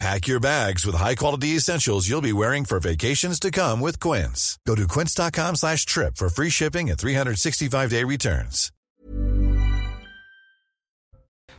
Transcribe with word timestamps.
Pack 0.00 0.26
your 0.26 0.40
bags 0.40 0.84
with 0.84 0.96
high-quality 0.96 1.56
essentials 1.56 2.08
you'll 2.08 2.20
be 2.20 2.32
wearing 2.32 2.64
for 2.64 2.80
vacations 2.80 3.38
to 3.40 3.50
come 3.50 3.80
with 3.80 4.00
Quince. 4.00 4.58
Go 4.66 4.74
to 4.74 4.86
quince.com 4.88 5.56
slash 5.56 5.86
trip 5.86 6.16
for 6.16 6.28
free 6.28 6.50
shipping 6.50 6.90
and 6.90 6.98
365-day 6.98 8.04
returns. 8.04 8.70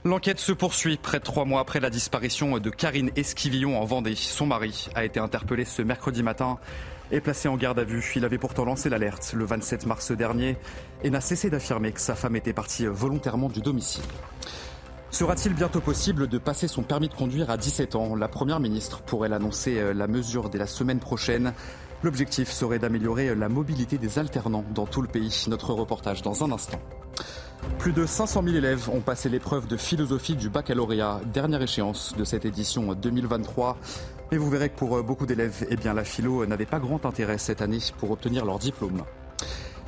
L'enquête 0.03 0.40
se 0.40 0.52
poursuit 0.52 0.98
près 0.98 1.17
de 1.17 1.23
trois 1.23 1.45
mois 1.45 1.62
après 1.62 1.79
la 1.79 1.90
disparition 1.90 2.59
de 2.59 2.70
Karine 2.70 3.09
Esquivillon 3.16 3.81
en 3.81 3.85
Vendée. 3.85 4.13
Son 4.13 4.45
mari 4.45 4.88
a 4.93 5.04
été 5.04 5.20
interpellé 5.20 5.65
ce 5.65 5.81
mercredi 5.81 6.21
matin 6.21 6.59
et 7.12 7.21
placé 7.21 7.48
en 7.48 7.57
garde 7.57 7.79
à 7.79 7.84
vue. 7.84 8.13
Il 8.15 8.23
avait 8.23 8.38
pourtant 8.38 8.65
lancé 8.65 8.88
l'alerte 8.90 9.34
le 9.34 9.45
27 9.45 9.88
mars 9.88 10.12
dernier 10.12 10.57
et 11.04 11.09
n'a 11.09 11.21
cessé 11.21 11.49
d'affirmer 11.49 11.91
que 11.91 12.02
sa 12.02 12.13
femme 12.13 12.35
était 12.35 12.54
partie 12.54 12.85
volontairement 12.85 13.49
du 13.49 13.62
domicile. 13.62 14.04
Sera-t-il 15.16 15.54
bientôt 15.54 15.80
possible 15.80 16.28
de 16.28 16.38
passer 16.38 16.68
son 16.68 16.84
permis 16.84 17.08
de 17.08 17.14
conduire 17.14 17.50
à 17.50 17.55
17 17.55 17.96
ans? 17.96 18.18
La 18.18 18.28
Première 18.28 18.60
ministre 18.60 19.02
pourrait 19.02 19.30
l'annoncer 19.30 19.80
euh, 19.80 19.94
la 19.94 20.08
mesure 20.08 20.50
dès 20.50 20.58
la 20.58 20.68
semaine 20.68 21.00
prochaine. 21.00 21.54
L'objectif 22.04 22.52
serait 22.52 22.80
d'améliorer 22.80 23.34
la 23.34 23.48
mobilité 23.48 23.98
des 23.98 24.20
alternants 24.20 24.66
dans 24.76 24.86
tout 24.86 25.02
le 25.02 25.08
pays. 25.08 25.46
Notre 25.48 25.72
reportage 25.72 26.22
dans 26.22 26.44
un 26.44 26.52
instant. 26.52 26.82
Plus 27.80 27.94
de 27.94 28.05
500 28.05 28.44
000 28.44 28.58
élèves 28.58 28.90
ont 28.90 29.00
passé 29.00 29.30
l'épreuve 29.30 29.68
de 29.68 29.78
philosophie 29.78 30.36
du 30.36 30.50
baccalauréat, 30.50 31.22
dernière 31.32 31.62
échéance 31.62 32.13
de 32.18 32.26
cette 32.26 32.44
édition 32.44 32.94
2023. 32.94 33.77
Et 34.34 34.38
vous 34.38 34.50
verrez 34.50 34.68
que 34.68 34.76
pour 34.76 34.98
euh, 34.98 35.02
beaucoup 35.02 35.26
d'élèves, 35.26 35.66
eh 35.70 35.77
la 35.82 36.04
philo 36.04 36.46
n'avait 36.46 36.66
pas 36.66 36.79
grand 36.79 37.05
intérêt 37.05 37.38
cette 37.38 37.62
année 37.62 37.79
pour 38.00 38.12
obtenir 38.12 38.44
leur 38.44 38.60
diplôme. 38.60 39.05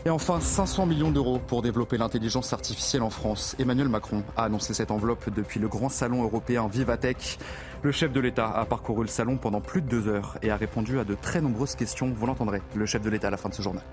Et 0.08 0.10
enfin, 0.10 0.40
500 0.40 0.86
millions 0.86 1.12
d'euros 1.12 1.38
pour 1.38 1.62
développer 1.62 1.98
l'intelligence 1.98 2.54
artificielle 2.54 3.02
en 3.02 3.10
France. 3.10 3.58
Emmanuel 3.60 3.90
Macron 3.90 4.24
a 4.38 4.46
annoncé 4.46 4.74
cette 4.74 4.90
enveloppe 4.90 5.30
depuis 5.36 5.60
le 5.60 5.68
grand 5.68 5.90
salon 5.90 6.24
européen 6.24 6.70
Vivatech. 6.70 7.38
Le 7.82 7.92
chef 7.92 8.14
de 8.14 8.22
l'État 8.22 8.50
a 8.50 8.64
parcouru 8.64 9.02
le 9.02 9.10
salon 9.10 9.36
pendant 9.36 9.60
plus 9.60 9.82
de 9.82 9.90
deux 9.90 10.08
heures 10.08 10.38
et 10.42 10.50
a 10.50 10.56
répondu 10.56 10.98
à 10.98 11.04
de 11.04 11.14
très 11.14 11.42
nombreuses 11.42 11.76
questions. 11.76 12.10
Vous 12.16 12.26
l'entendrez, 12.26 12.62
le 12.74 12.86
chef 12.86 13.02
de 13.02 13.10
l'État 13.10 13.28
à 13.28 13.32
la 13.32 13.38
fin 13.38 13.50
de 13.50 13.54
ce 13.54 13.62
journal. 13.62 13.84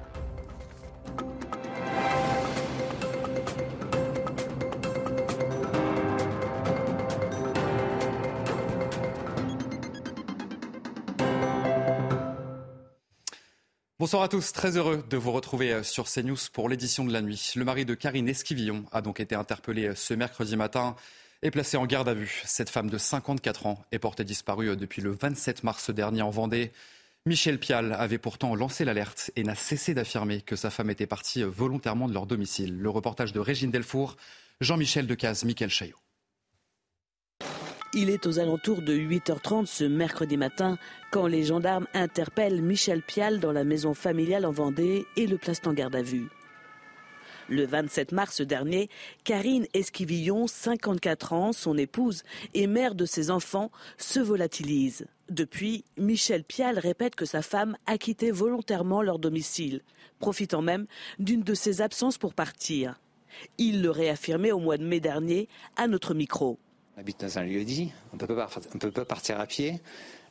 Bonsoir 14.15 14.27
à 14.27 14.29
tous, 14.29 14.53
très 14.53 14.77
heureux 14.77 15.05
de 15.11 15.17
vous 15.17 15.33
retrouver 15.33 15.73
euh, 15.73 15.83
sur 15.83 16.05
CNews 16.05 16.37
pour 16.53 16.69
l'édition 16.69 17.05
de 17.05 17.12
la 17.12 17.20
nuit. 17.20 17.51
Le 17.57 17.65
mari 17.65 17.84
de 17.84 17.95
Karine 17.95 18.29
Esquivillon 18.29 18.84
a 18.93 19.03
donc 19.03 19.19
été 19.19 19.34
interpellé 19.34 19.89
euh, 19.89 19.97
ce 19.97 20.15
mercredi 20.15 20.55
matin 20.55 20.95
et 21.43 21.51
placé 21.51 21.77
en 21.77 21.84
garde 21.84 22.09
à 22.09 22.15
vue. 22.15 22.41
Cette 22.45 22.70
femme 22.70 22.89
de 22.89 22.97
54 22.97 23.67
ans 23.67 23.85
est 23.91 23.98
portée 23.98 24.23
disparue 24.23 24.69
euh, 24.69 24.77
depuis 24.77 25.03
le 25.03 25.11
27 25.11 25.65
mars 25.65 25.91
dernier 25.91 26.23
en 26.23 26.31
Vendée. 26.31 26.70
Michel 27.27 27.59
Pial 27.59 27.92
avait 27.92 28.19
pourtant 28.19 28.55
lancé 28.55 28.85
l'alerte 28.85 29.33
et 29.35 29.42
n'a 29.42 29.57
cessé 29.57 29.95
d'affirmer 29.95 30.42
que 30.42 30.55
sa 30.55 30.70
femme 30.70 30.91
était 30.91 31.09
partie 31.09 31.42
volontairement 31.42 32.07
de 32.07 32.15
leur 32.15 32.27
domicile. 32.27 32.79
Le 32.79 32.91
reportage 32.91 33.33
de 33.33 33.41
Régine 33.41 33.73
Delfour, 33.73 34.17
Jean-Michel 34.61 35.09
Decaze, 35.09 35.42
Mickaël 35.42 35.70
Chaillot. 35.70 36.04
Il 37.97 38.11
est 38.11 38.27
aux 38.27 38.41
alentours 38.41 38.83
de 38.83 38.92
8h30 38.92 39.67
ce 39.67 39.84
mercredi 39.84 40.37
matin 40.37 40.78
quand 41.12 41.29
les 41.29 41.45
gendarmes 41.45 41.86
interpellent 41.95 42.61
Michel 42.61 43.02
Pial 43.02 43.39
dans 43.39 43.52
la 43.52 43.63
maison 43.63 43.95
familiale 43.95 44.46
en 44.46 44.51
Vendée 44.51 45.07
et 45.17 45.29
le 45.29 45.39
placent 45.39 45.64
en 45.64 45.73
garde 45.73 45.95
à 45.95 46.02
vue. 46.02 46.29
Le 47.48 47.64
27 47.64 48.11
mars 48.11 48.41
dernier, 48.41 48.89
Karine 49.23 49.69
Esquivillon, 49.74 50.48
54 50.48 51.35
ans, 51.35 51.52
son 51.52 51.79
épouse 51.79 52.24
et 52.52 52.67
mère 52.67 52.96
de 52.96 53.05
ses 53.05 53.30
enfants, 53.30 53.70
se 53.96 54.19
volatilise. 54.19 55.07
Depuis, 55.30 55.85
Michel 55.96 56.42
Pial 56.42 56.80
répète 56.80 57.14
que 57.14 57.27
sa 57.27 57.42
femme 57.42 57.77
a 57.86 57.96
quitté 57.96 58.33
volontairement 58.33 59.02
leur 59.02 59.20
domicile, 59.20 59.83
profitant 60.19 60.63
même 60.63 60.86
d'une 61.20 61.45
de 61.45 61.55
ses 61.55 61.80
absences 61.80 62.19
pour 62.19 62.35
partir. 62.35 62.98
Il 63.57 63.83
le 63.83 63.90
réaffirmait 63.92 64.52
au 64.52 64.58
mois 64.58 64.79
de 64.79 64.85
mai 64.85 64.98
dernier 64.98 65.48
à 65.77 65.86
notre 65.86 66.13
micro. 66.13 66.58
On 66.97 67.01
habite 67.01 67.21
dans 67.21 67.39
un 67.39 67.43
lieu 67.43 67.65
dit, 67.65 67.93
on 68.13 68.17
ne 68.17 68.79
peut 68.79 68.91
pas 68.93 69.05
partir 69.05 69.41
à 69.41 69.47
pied. 69.47 69.81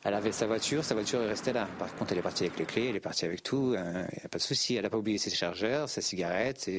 Elle 0.02 0.14
avait 0.14 0.32
sa 0.32 0.46
voiture, 0.46 0.84
sa 0.84 0.94
voiture 0.94 1.22
est 1.22 1.28
restée 1.28 1.52
là. 1.52 1.66
Par 1.78 1.94
contre, 1.96 2.12
elle 2.12 2.18
est 2.18 2.22
partie 2.22 2.44
avec 2.44 2.58
les 2.58 2.66
clés, 2.66 2.88
elle 2.88 2.96
est 2.96 3.00
partie 3.00 3.24
avec 3.24 3.42
tout, 3.42 3.72
il 3.72 3.78
hein, 3.78 4.06
n'y 4.12 4.24
a 4.24 4.28
pas 4.28 4.36
de 4.36 4.42
souci. 4.42 4.74
Elle 4.76 4.82
n'a 4.82 4.90
pas 4.90 4.98
oublié 4.98 5.16
ses 5.16 5.30
chargeurs, 5.30 5.88
sa 5.88 6.02
cigarette, 6.02 6.70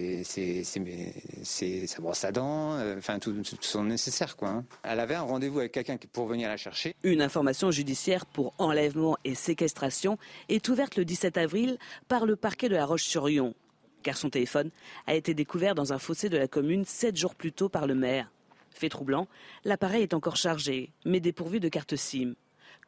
sa 1.43 2.01
brosse 2.01 2.23
à 2.23 2.31
dents, 2.31 2.73
euh, 2.73 2.97
enfin 2.97 3.17
tout, 3.17 3.35
son 3.61 3.83
nécessaire. 3.83 4.37
Quoi, 4.37 4.49
hein. 4.49 4.65
Elle 4.83 4.99
avait 4.99 5.15
un 5.15 5.23
rendez-vous 5.23 5.59
avec 5.59 5.71
quelqu'un 5.71 5.97
pour 6.13 6.27
venir 6.27 6.49
la 6.49 6.57
chercher. 6.57 6.95
Une 7.03 7.21
information 7.21 7.71
judiciaire 7.71 8.27
pour 8.27 8.53
enlèvement 8.59 9.17
et 9.23 9.33
séquestration 9.33 10.19
est 10.49 10.69
ouverte 10.69 10.95
le 10.95 11.05
17 11.05 11.37
avril 11.37 11.79
par 12.07 12.27
le 12.27 12.35
parquet 12.35 12.69
de 12.69 12.75
la 12.75 12.85
Roche-sur-Yon, 12.85 13.55
car 14.03 14.17
son 14.17 14.29
téléphone 14.29 14.69
a 15.07 15.15
été 15.15 15.33
découvert 15.33 15.73
dans 15.73 15.93
un 15.93 15.99
fossé 15.99 16.29
de 16.29 16.37
la 16.37 16.47
commune 16.47 16.85
sept 16.85 17.17
jours 17.17 17.33
plus 17.33 17.51
tôt 17.51 17.69
par 17.69 17.87
le 17.87 17.95
maire. 17.95 18.31
Fait 18.75 18.89
troublant, 18.89 19.29
l'appareil 19.63 20.03
est 20.03 20.13
encore 20.13 20.35
chargé, 20.35 20.91
mais 21.05 21.21
dépourvu 21.21 21.61
de 21.61 21.69
carte 21.69 21.95
SIM. 21.95 22.33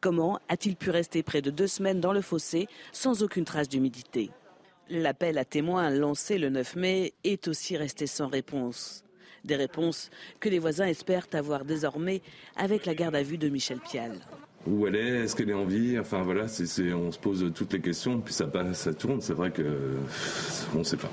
Comment 0.02 0.38
a-t-il 0.50 0.76
pu 0.76 0.90
rester 0.90 1.22
près 1.22 1.40
de 1.40 1.50
deux 1.50 1.66
semaines 1.66 1.98
dans 1.98 2.12
le 2.12 2.20
fossé 2.20 2.68
sans 2.92 3.22
aucune 3.22 3.46
trace 3.46 3.70
d'humidité? 3.70 4.30
L'appel 4.90 5.38
à 5.38 5.46
témoins 5.46 5.88
lancé 5.88 6.36
le 6.36 6.50
9 6.50 6.76
mai 6.76 7.14
est 7.24 7.48
aussi 7.48 7.78
resté 7.78 8.06
sans 8.06 8.26
réponse. 8.26 9.02
Des 9.44 9.56
réponses 9.56 10.10
que 10.40 10.50
les 10.50 10.58
voisins 10.58 10.86
espèrent 10.86 11.26
avoir 11.32 11.64
désormais 11.64 12.20
avec 12.54 12.84
la 12.84 12.94
garde 12.94 13.16
à 13.16 13.22
vue 13.22 13.38
de 13.38 13.48
Michel 13.48 13.80
Pial. 13.80 14.20
Où 14.66 14.86
elle 14.86 14.96
est? 14.96 15.24
Est-ce 15.24 15.34
qu'elle 15.34 15.48
est 15.48 15.54
en 15.54 15.64
vie? 15.64 15.98
Enfin 15.98 16.20
voilà, 16.20 16.44
on 16.44 17.12
se 17.12 17.18
pose 17.18 17.50
toutes 17.54 17.72
les 17.72 17.80
questions, 17.80 18.20
puis 18.20 18.34
ça, 18.34 18.50
ça 18.74 18.92
tourne. 18.92 19.22
C'est 19.22 19.32
vrai 19.32 19.50
que 19.52 19.96
on 20.74 20.80
ne 20.80 20.84
sait 20.84 20.98
pas 20.98 21.10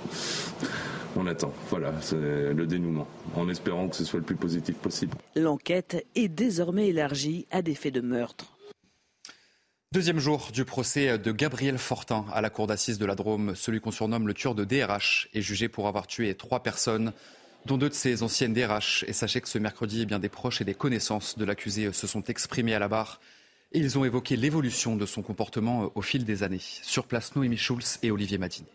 on 1.16 1.28
attend. 1.28 1.54
Voilà, 1.70 1.94
c'est 2.02 2.16
le 2.16 2.66
dénouement, 2.66 3.08
en 3.36 3.50
espérant 3.50 3.88
que 3.88 3.96
ce 3.96 4.06
soit 4.06 4.20
le 4.20 4.26
plus 4.26 4.36
positif 4.36 4.76
possible. 4.76 5.18
L'enquête 5.36 6.06
est 6.16 6.28
désormais 6.28 6.88
élargie 6.88 7.48
à 7.52 7.62
des 7.62 7.76
faits 7.76 7.94
de 7.94 8.02
meurtre. 8.02 8.56
Deuxième 9.92 10.20
jour 10.20 10.50
du 10.52 10.66
procès 10.66 11.18
de 11.18 11.32
Gabriel 11.32 11.78
Fortin 11.78 12.26
à 12.34 12.42
la 12.42 12.50
cour 12.50 12.68
d'assises 12.68 12.98
de 12.98 13.06
la 13.06 13.16
Drôme. 13.16 13.56
Celui 13.56 13.80
qu'on 13.80 13.92
surnomme 13.92 14.28
le 14.28 14.34
tueur 14.34 14.54
de 14.54 14.66
DRH 14.66 15.30
est 15.34 15.42
jugé 15.42 15.70
pour 15.70 15.88
avoir 15.88 16.06
tué 16.06 16.36
trois 16.36 16.62
personnes, 16.62 17.14
dont 17.66 17.78
deux 17.78 17.88
de 17.88 17.94
ses 17.94 18.22
anciennes 18.22 18.54
DRH. 18.54 19.06
Et 19.08 19.14
sachez 19.14 19.40
que 19.40 19.48
ce 19.48 19.58
mercredi, 19.58 20.02
eh 20.02 20.06
bien, 20.06 20.20
des 20.20 20.28
proches 20.28 20.60
et 20.60 20.66
des 20.66 20.74
connaissances 20.74 21.38
de 21.38 21.46
l'accusé 21.46 21.94
se 21.94 22.08
sont 22.08 22.24
exprimés 22.24 22.74
à 22.74 22.80
la 22.80 22.90
barre. 22.90 23.22
Et 23.72 23.80
ils 23.80 23.98
ont 23.98 24.04
évoqué 24.04 24.36
l'évolution 24.36 24.98
de 24.98 25.06
son 25.06 25.22
comportement 25.22 25.90
au 25.96 26.02
fil 26.02 26.26
des 26.26 26.44
années. 26.44 26.60
Sur 26.60 27.06
place, 27.06 27.36
Noémie 27.36 27.58
Schulz 27.58 28.00
et 28.04 28.12
Olivier 28.12 28.38
Madine. 28.38 28.66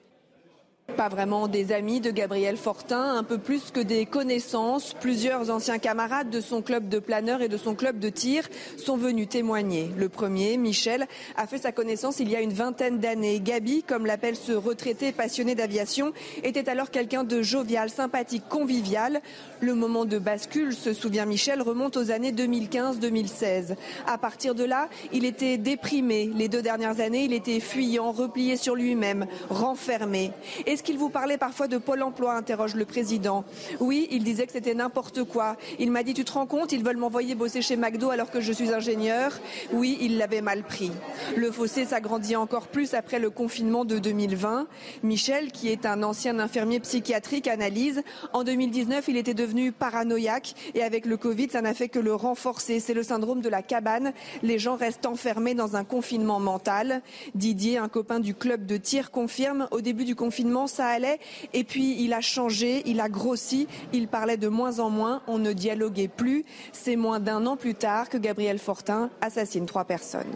Pas 0.96 1.08
vraiment 1.08 1.48
des 1.48 1.72
amis 1.72 2.00
de 2.00 2.10
Gabriel 2.10 2.56
Fortin, 2.56 3.16
un 3.16 3.22
peu 3.22 3.38
plus 3.38 3.70
que 3.70 3.80
des 3.80 4.06
connaissances. 4.06 4.94
Plusieurs 5.00 5.50
anciens 5.50 5.78
camarades 5.78 6.30
de 6.30 6.40
son 6.40 6.62
club 6.62 6.88
de 6.88 6.98
planeur 6.98 7.42
et 7.42 7.48
de 7.48 7.56
son 7.56 7.74
club 7.74 7.98
de 7.98 8.08
tir 8.08 8.48
sont 8.76 8.96
venus 8.96 9.28
témoigner. 9.28 9.90
Le 9.96 10.08
premier, 10.08 10.56
Michel, 10.56 11.06
a 11.36 11.46
fait 11.46 11.58
sa 11.58 11.72
connaissance 11.72 12.20
il 12.20 12.28
y 12.28 12.36
a 12.36 12.40
une 12.40 12.52
vingtaine 12.52 12.98
d'années. 12.98 13.40
Gabi, 13.40 13.82
comme 13.82 14.06
l'appelle 14.06 14.36
ce 14.36 14.52
retraité 14.52 15.12
passionné 15.12 15.54
d'aviation, 15.54 16.12
était 16.42 16.68
alors 16.68 16.90
quelqu'un 16.90 17.24
de 17.24 17.40
jovial, 17.40 17.88
sympathique, 17.88 18.44
convivial. 18.48 19.20
Le 19.60 19.74
moment 19.74 20.04
de 20.04 20.18
bascule, 20.18 20.74
se 20.74 20.92
souvient 20.92 21.26
Michel, 21.26 21.62
remonte 21.62 21.97
aux 21.97 22.10
années 22.10 22.32
2015-2016. 22.32 23.76
À 24.06 24.18
partir 24.18 24.54
de 24.54 24.65
là, 24.65 24.88
il 25.12 25.24
était 25.24 25.59
déprimé. 25.59 26.30
Les 26.34 26.48
deux 26.48 26.62
dernières 26.62 27.00
années, 27.00 27.24
il 27.24 27.32
était 27.32 27.60
fuyant, 27.60 28.12
replié 28.12 28.56
sur 28.56 28.74
lui-même, 28.74 29.26
renfermé. 29.48 30.32
Est-ce 30.80 30.86
qu'il 30.86 30.97
vous 30.97 31.10
parlait 31.10 31.36
parfois 31.36 31.68
de 31.68 31.77
Pôle 31.77 32.03
emploi 32.03 32.32
interroge 32.32 32.74
le 32.74 32.86
président. 32.86 33.44
Oui, 33.80 34.09
il 34.10 34.24
disait 34.24 34.47
que 34.47 34.53
c'était 34.53 34.72
n'importe 34.72 35.24
quoi. 35.24 35.59
Il 35.78 35.91
m'a 35.91 36.03
dit 36.03 36.15
Tu 36.15 36.24
te 36.24 36.32
rends 36.32 36.47
compte, 36.47 36.72
ils 36.72 36.82
veulent 36.82 36.97
m'envoyer 36.97 37.34
bosser 37.34 37.60
chez 37.60 37.77
McDo 37.77 38.09
alors 38.09 38.30
que 38.30 38.41
je 38.41 38.50
suis 38.50 38.72
ingénieur. 38.72 39.38
Oui, 39.74 39.98
il 40.00 40.16
l'avait 40.16 40.41
mal 40.41 40.62
pris. 40.62 40.91
Le 41.36 41.50
fossé 41.50 41.84
s'agrandit 41.84 42.34
encore 42.34 42.68
plus 42.68 42.94
après 42.94 43.18
le 43.18 43.28
confinement 43.28 43.84
de 43.84 43.98
2020. 43.98 44.68
Michel, 45.03 45.53
qui 45.53 45.68
est 45.68 45.84
un 45.84 46.03
ancien 46.03 46.38
infirmier 46.38 46.80
psychiatrique, 46.80 47.47
analyse 47.47 48.03
En 48.32 48.42
2019, 48.42 49.06
il 49.09 49.18
était 49.18 49.34
devenu 49.34 49.72
paranoïaque 49.72 50.54
et 50.74 50.82
avec 50.82 51.04
le 51.04 51.18
Covid, 51.18 51.50
ça 51.50 51.60
n'a 51.60 51.74
fait 51.74 51.91
que 51.91 51.98
le 51.98 52.15
renforcer. 52.15 52.80
C'est 52.80 52.94
le 52.94 53.03
syndrome 53.03 53.42
de 53.42 53.50
la 53.50 53.60
cabane. 53.60 54.15
Les 54.42 54.59
gens 54.59 54.77
restent 54.77 55.04
enfermés 55.04 55.53
dans 55.53 55.77
un 55.77 55.84
confinement 55.84 56.41
mental. 56.41 57.03
Didier, 57.34 57.77
un 57.77 57.88
copain 57.88 58.18
du 58.18 58.34
club 58.34 58.65
de 58.65 58.78
tir, 58.78 59.10
confirme 59.10 59.68
au 59.72 59.82
début 59.82 60.06
du 60.06 60.15
confinement, 60.15 60.66
ça 60.70 60.86
allait. 60.86 61.18
Et 61.52 61.64
puis 61.64 62.02
il 62.02 62.12
a 62.12 62.20
changé, 62.20 62.82
il 62.86 63.00
a 63.00 63.08
grossi, 63.08 63.66
il 63.92 64.08
parlait 64.08 64.36
de 64.36 64.48
moins 64.48 64.78
en 64.78 64.90
moins, 64.90 65.22
on 65.26 65.38
ne 65.38 65.52
dialoguait 65.52 66.08
plus. 66.08 66.44
C'est 66.72 66.96
moins 66.96 67.20
d'un 67.20 67.46
an 67.46 67.56
plus 67.56 67.74
tard 67.74 68.08
que 68.08 68.16
Gabriel 68.16 68.58
Fortin 68.58 69.10
assassine 69.20 69.66
trois 69.66 69.84
personnes. 69.84 70.34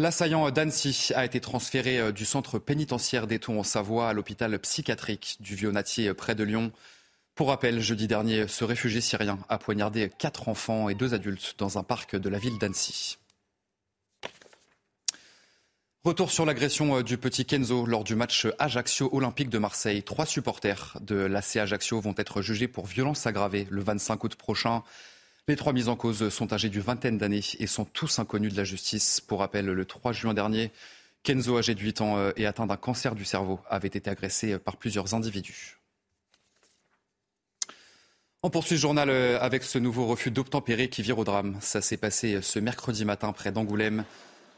L'assaillant 0.00 0.50
d'Annecy 0.50 1.12
a 1.14 1.26
été 1.26 1.40
transféré 1.40 1.98
euh, 1.98 2.10
du 2.10 2.24
centre 2.24 2.58
pénitentiaire 2.58 3.26
d'Eton 3.26 3.60
en 3.60 3.62
Savoie 3.62 4.08
à 4.08 4.12
l'hôpital 4.14 4.58
psychiatrique 4.58 5.36
du 5.40 5.54
Vieux-Natier 5.54 6.08
euh, 6.08 6.14
près 6.14 6.34
de 6.34 6.42
Lyon. 6.42 6.72
Pour 7.34 7.48
rappel, 7.48 7.80
jeudi 7.80 8.06
dernier, 8.06 8.48
ce 8.48 8.64
réfugié 8.64 9.02
syrien 9.02 9.38
a 9.50 9.58
poignardé 9.58 10.10
quatre 10.18 10.48
enfants 10.48 10.88
et 10.88 10.94
deux 10.94 11.12
adultes 11.12 11.54
dans 11.58 11.76
un 11.76 11.82
parc 11.82 12.16
de 12.16 12.28
la 12.30 12.38
ville 12.38 12.56
d'Annecy. 12.56 13.19
Retour 16.02 16.30
sur 16.30 16.46
l'agression 16.46 16.96
euh, 16.96 17.02
du 17.02 17.18
petit 17.18 17.44
Kenzo 17.44 17.84
lors 17.84 18.04
du 18.04 18.14
match 18.14 18.46
Ajaccio 18.58 19.10
Olympique 19.12 19.50
de 19.50 19.58
Marseille. 19.58 20.02
Trois 20.02 20.24
supporters 20.24 20.96
de 21.02 21.14
l'AC 21.14 21.56
Ajaccio 21.56 22.00
vont 22.00 22.14
être 22.16 22.40
jugés 22.40 22.68
pour 22.68 22.86
violence 22.86 23.26
aggravée 23.26 23.66
le 23.68 23.82
25 23.82 24.24
août 24.24 24.34
prochain. 24.34 24.82
Les 25.46 25.56
trois 25.56 25.74
mises 25.74 25.90
en 25.90 25.96
cause 25.96 26.30
sont 26.30 26.54
âgés 26.54 26.70
d'une 26.70 26.80
vingtaine 26.80 27.18
d'années 27.18 27.42
et 27.58 27.66
sont 27.66 27.84
tous 27.84 28.18
inconnus 28.18 28.52
de 28.52 28.56
la 28.56 28.64
justice. 28.64 29.20
Pour 29.20 29.40
rappel, 29.40 29.66
le 29.66 29.84
3 29.84 30.12
juin 30.12 30.32
dernier, 30.32 30.70
Kenzo, 31.22 31.58
âgé 31.58 31.74
de 31.74 31.80
8 31.80 32.00
ans 32.00 32.16
euh, 32.16 32.32
et 32.36 32.46
atteint 32.46 32.66
d'un 32.66 32.78
cancer 32.78 33.14
du 33.14 33.26
cerveau, 33.26 33.60
avait 33.68 33.88
été 33.88 34.08
agressé 34.08 34.58
par 34.58 34.78
plusieurs 34.78 35.12
individus. 35.12 35.76
On 38.42 38.48
poursuit 38.48 38.76
le 38.76 38.80
journal 38.80 39.10
euh, 39.10 39.38
avec 39.38 39.64
ce 39.64 39.76
nouveau 39.76 40.06
refus 40.06 40.30
d'obtempérer 40.30 40.88
qui 40.88 41.02
vire 41.02 41.18
au 41.18 41.24
drame. 41.24 41.58
Ça 41.60 41.82
s'est 41.82 41.98
passé 41.98 42.40
ce 42.40 42.58
mercredi 42.58 43.04
matin 43.04 43.34
près 43.34 43.52
d'Angoulême. 43.52 44.06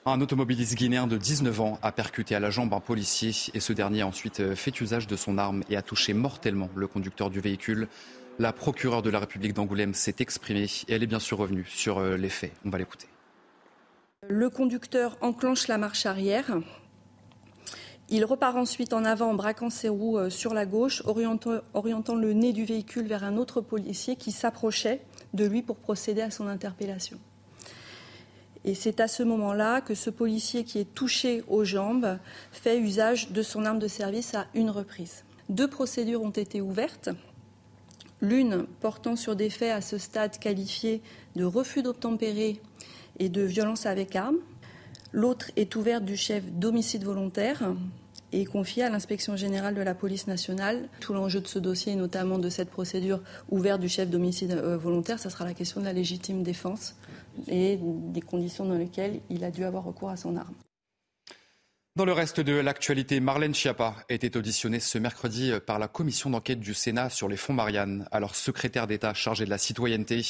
Un 0.05 0.21
automobiliste 0.21 0.75
guinéen 0.75 1.07
de 1.07 1.17
19 1.17 1.61
ans 1.61 1.79
a 1.81 1.93
percuté 1.93 2.35
à 2.35 2.41
la 2.41 2.51
jambe 2.51 2.75
un 2.75 2.81
policier 2.81 3.31
et 3.55 3.61
ce 3.61 3.73
dernier 3.73 4.01
a 4.01 4.07
ensuite 4.09 4.41
euh, 4.41 4.57
fait 4.57 4.81
usage 4.81 5.07
de 5.07 5.15
son 5.15 5.39
arme 5.39 5.63
et 5.71 5.77
a 5.77 5.83
touché 5.83 6.13
mortellement 6.13 6.69
le 6.75 6.89
conducteur 6.89 7.31
du 7.31 7.39
véhicule. 7.39 7.87
La 8.41 8.53
procureure 8.53 9.03
de 9.03 9.11
la 9.11 9.21
République 9.21 9.53
d'Angoulême 9.53 9.95
s'est 9.95 10.17
exprimée 10.19 10.65
et 10.89 10.95
elle 10.95 11.05
est 11.05 11.07
bien 11.07 11.21
sûr 11.21 11.39
revenue 11.39 11.65
sur 11.69 11.99
euh, 11.99 12.17
les 12.17 12.31
faits. 12.31 12.53
On 12.65 12.71
va 12.71 12.79
l'écouter. 12.79 13.07
Le 14.29 14.51
conducteur 14.51 15.17
enclenche 15.21 15.69
la 15.69 15.79
marche 15.79 16.05
arrière. 16.05 16.59
Il 18.09 18.25
repart 18.25 18.57
ensuite 18.57 18.95
en 18.95 19.05
avant 19.05 19.31
en 19.31 19.35
braquant 19.35 19.71
ses 19.71 19.89
roues 19.89 20.19
euh, 20.19 20.31
sur 20.31 20.53
la 20.53 20.67
gauche, 20.67 21.05
orientant, 21.05 21.61
orientant 21.75 22.17
le 22.17 22.33
nez 22.33 22.53
du 22.53 22.65
véhicule 22.65 23.07
vers 23.07 23.23
un 23.23 23.37
autre 23.37 23.61
policier 23.61 24.17
qui 24.17 24.33
s'approchait 24.33 25.01
de 25.33 25.45
lui 25.45 25.63
pour 25.63 25.77
procéder 25.77 26.23
à 26.23 26.33
son 26.33 26.49
interpellation. 26.49 27.21
Et 28.65 28.75
c'est 28.75 29.01
à 29.01 29.09
ce 29.09 29.23
moment-là 29.23 29.81
que 29.81 29.95
ce 29.95 30.11
policier 30.11 30.65
qui 30.65 30.79
est 30.79 30.95
touché 30.95 31.43
aux 31.49 31.65
jambes 31.65 32.19
fait 32.53 32.79
usage 32.79 33.31
de 33.31 33.43
son 33.43 33.65
arme 33.65 33.81
de 33.81 33.89
service 33.89 34.35
à 34.35 34.47
une 34.55 34.71
reprise. 34.71 35.25
Deux 35.49 35.69
procédures 35.69 36.23
ont 36.23 36.31
été 36.31 36.61
ouvertes. 36.61 37.11
L'une 38.21 38.67
portant 38.81 39.17
sur 39.17 39.35
des 39.35 39.51
faits 39.51 39.73
à 39.73 39.81
ce 39.81 39.99
stade 39.99 40.39
qualifiés 40.39 41.03
de 41.35 41.45
refus 41.45 41.83
d'obtempérer 41.83 42.61
et 43.19 43.29
de 43.29 43.43
violence 43.43 43.85
avec 43.85 44.15
arme. 44.15 44.39
L'autre 45.13 45.51
est 45.57 45.75
ouverte 45.75 46.05
du 46.05 46.17
chef 46.17 46.45
d'homicide 46.45 47.05
volontaire 47.05 47.75
et 48.31 48.45
confiée 48.45 48.85
à 48.85 48.91
l'inspection 48.91 49.37
générale 49.37 49.75
de 49.75 49.83
la 49.83 49.95
police 49.95 50.29
nationale. 50.29 50.89
Tout 51.01 51.13
l'enjeu 51.13 51.41
de 51.41 51.49
ce 51.49 51.59
dossier, 51.59 51.97
notamment 51.97 52.39
de 52.39 52.49
cette 52.49 52.71
procédure 52.71 53.21
ouverte 53.51 53.81
du 53.81 53.89
chef 53.89 54.09
d'homicide 54.09 54.53
euh, 54.53 54.79
volontaire, 54.79 55.19
ça 55.19 55.29
sera 55.29 55.45
la 55.45 55.53
question 55.53 55.81
de 55.81 55.85
la 55.85 55.93
légitime 55.93 56.43
défense 56.43 56.95
et 57.49 57.79
des 57.81 58.21
conditions 58.21 58.65
dans 58.65 58.77
lesquelles 58.77 59.21
il 59.31 59.45
a 59.45 59.51
dû 59.51 59.65
avoir 59.65 59.85
recours 59.85 60.11
à 60.11 60.17
son 60.17 60.37
arme. 60.37 60.55
Dans 61.95 62.07
le 62.07 62.13
reste 62.15 62.41
de 62.41 62.55
l'actualité, 62.55 63.21
Marlène 63.21 63.55
Schiappa 63.55 63.97
était 64.09 64.39
auditionnée 64.39 64.81
ce 64.81 64.97
mercredi 64.97 65.53
par 65.67 65.79
la 65.79 65.89
commission 65.89 66.31
d'enquête 66.31 66.61
du 66.61 66.73
Sénat 66.73 67.11
sur 67.11 67.29
les 67.29 67.37
fonds 67.37 67.53
Marianne. 67.53 68.09
Alors 68.11 68.35
secrétaire 68.35 68.87
d'État 68.87 69.13
chargé 69.13 69.45
de 69.45 69.51
la 69.51 69.59
citoyenneté, 69.59 70.23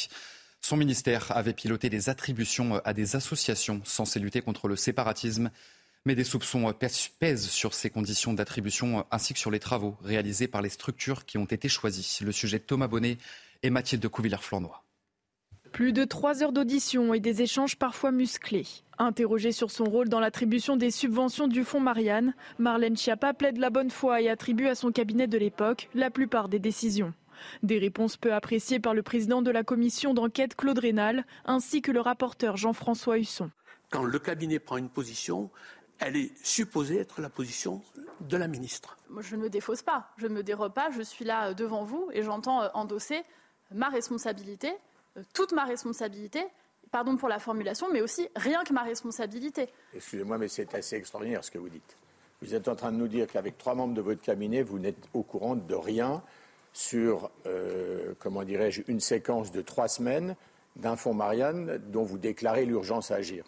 son 0.61 0.77
ministère 0.77 1.31
avait 1.37 1.53
piloté 1.53 1.89
des 1.89 2.09
attributions 2.09 2.81
à 2.85 2.93
des 2.93 3.15
associations 3.17 3.81
censées 3.85 4.21
lutter 4.21 4.43
contre 4.43 4.69
le 4.69 4.77
séparatisme. 4.77 5.51
Mais 6.05 6.17
des 6.17 6.25
soupçons 6.25 6.73
pèsent 7.21 7.49
sur 7.49 7.75
ces 7.75 7.91
conditions 7.91 8.33
d'attribution 8.33 9.07
ainsi 9.13 9.35
que 9.35 9.39
sur 9.39 9.53
les 9.53 9.61
travaux 9.61 9.97
réalisés 10.03 10.49
par 10.49 10.63
les 10.63 10.69
structures 10.69 11.27
qui 11.27 11.39
ont 11.39 11.45
été 11.45 11.69
choisies. 11.69 12.19
Le 12.23 12.33
sujet 12.33 12.59
de 12.59 12.65
Thomas 12.65 12.89
Bonnet 12.89 13.19
et 13.63 13.71
Mathilde 13.71 14.09
Couvillère-Flandois. 14.09 14.83
Plus 15.73 15.95
de 15.95 16.05
trois 16.05 16.43
heures 16.43 16.53
d'audition 16.53 17.15
et 17.15 17.21
des 17.21 17.41
échanges 17.41 17.77
parfois 17.77 18.13
musclés. 18.13 18.67
Interrogée 18.99 19.53
sur 19.53 19.71
son 19.71 19.85
rôle 19.85 20.11
dans 20.11 20.21
l'attribution 20.21 20.77
des 20.77 20.91
subventions 20.91 21.49
du 21.49 21.65
fonds 21.65 21.81
Marianne, 21.81 22.35
Marlène 22.59 22.97
Schiappa 22.97 23.33
plaide 23.33 23.57
la 23.57 23.71
bonne 23.71 23.91
foi 23.91 24.21
et 24.21 24.29
attribue 24.29 24.67
à 24.67 24.75
son 24.75 24.93
cabinet 24.93 25.27
de 25.27 25.39
l'époque 25.39 25.89
la 25.95 26.11
plupart 26.11 26.51
des 26.51 26.59
décisions. 26.59 27.15
Des 27.63 27.79
réponses 27.79 28.19
peu 28.19 28.35
appréciées 28.35 28.81
par 28.81 28.93
le 28.93 29.03
président 29.03 29.41
de 29.41 29.51
la 29.51 29.65
commission 29.65 30.13
d'enquête 30.13 30.57
Claude 30.57 30.79
Rénal 30.79 31.25
ainsi 31.47 31.81
que 31.81 31.91
le 31.91 32.01
rapporteur 32.01 32.59
Jean-François 32.59 33.19
Husson. 33.19 33.51
Quand 33.91 34.05
le 34.05 34.19
cabinet 34.19 34.59
prend 34.59 34.77
une 34.77 34.91
position, 34.91 35.51
elle 36.01 36.17
est 36.17 36.33
supposée 36.45 36.99
être 36.99 37.23
la 37.23 37.31
position 37.31 37.81
de 38.21 38.37
la 38.37 38.47
ministre. 38.47 38.99
Moi, 39.09 39.23
je 39.23 39.37
ne 39.37 39.43
me 39.43 39.49
défausse 39.49 39.83
pas, 39.83 40.11
je 40.19 40.27
ne 40.27 40.35
me 40.35 40.43
dérobe 40.43 40.75
pas, 40.75 40.91
je 40.91 41.01
suis 41.01 41.25
là 41.25 41.49
euh, 41.49 41.55
devant 41.55 41.83
vous 41.83 42.11
et 42.13 42.23
j'entends 42.23 42.63
euh, 42.63 42.69
endosser 42.75 43.23
ma 43.73 43.89
responsabilité 43.89 44.69
euh, 44.69 44.92
toute 45.33 45.53
ma 45.53 45.65
responsabilité, 45.65 46.41
pardon 46.91 47.17
pour 47.17 47.29
la 47.29 47.39
formulation, 47.39 47.89
mais 47.93 48.01
aussi 48.01 48.29
rien 48.37 48.65
que 48.65 48.73
ma 48.73 48.83
responsabilité. 48.83 49.69
Excusez-moi, 49.95 50.39
mais 50.39 50.49
c'est 50.49 50.75
assez 50.75 50.97
extraordinaire 50.97 51.45
ce 51.45 51.51
que 51.51 51.59
vous 51.59 51.69
dites. 51.69 51.97
Vous 52.43 52.55
êtes 52.55 52.69
en 52.69 52.75
train 52.75 52.93
de 52.93 52.97
nous 52.97 53.09
dire 53.09 53.27
qu'avec 53.29 53.57
trois 53.57 53.75
membres 53.75 53.95
de 53.95 54.01
votre 54.01 54.21
cabinet, 54.21 54.63
vous 54.63 54.79
n'êtes 54.79 55.09
au 55.15 55.23
courant 55.23 55.55
de 55.55 55.75
rien 55.75 56.23
sur, 56.73 57.31
euh, 57.47 58.15
comment 58.19 58.43
dirais-je, 58.43 58.83
une 58.89 59.01
séquence 59.01 59.53
de 59.53 59.63
trois 59.63 59.89
semaines 59.89 60.35
d'un 60.77 60.97
fonds 60.97 61.15
Marianne 61.15 61.81
dont 61.89 62.03
vous 62.03 62.19
déclarez 62.19 62.65
l'urgence 62.65 63.11
à 63.11 63.17
agir. 63.17 63.45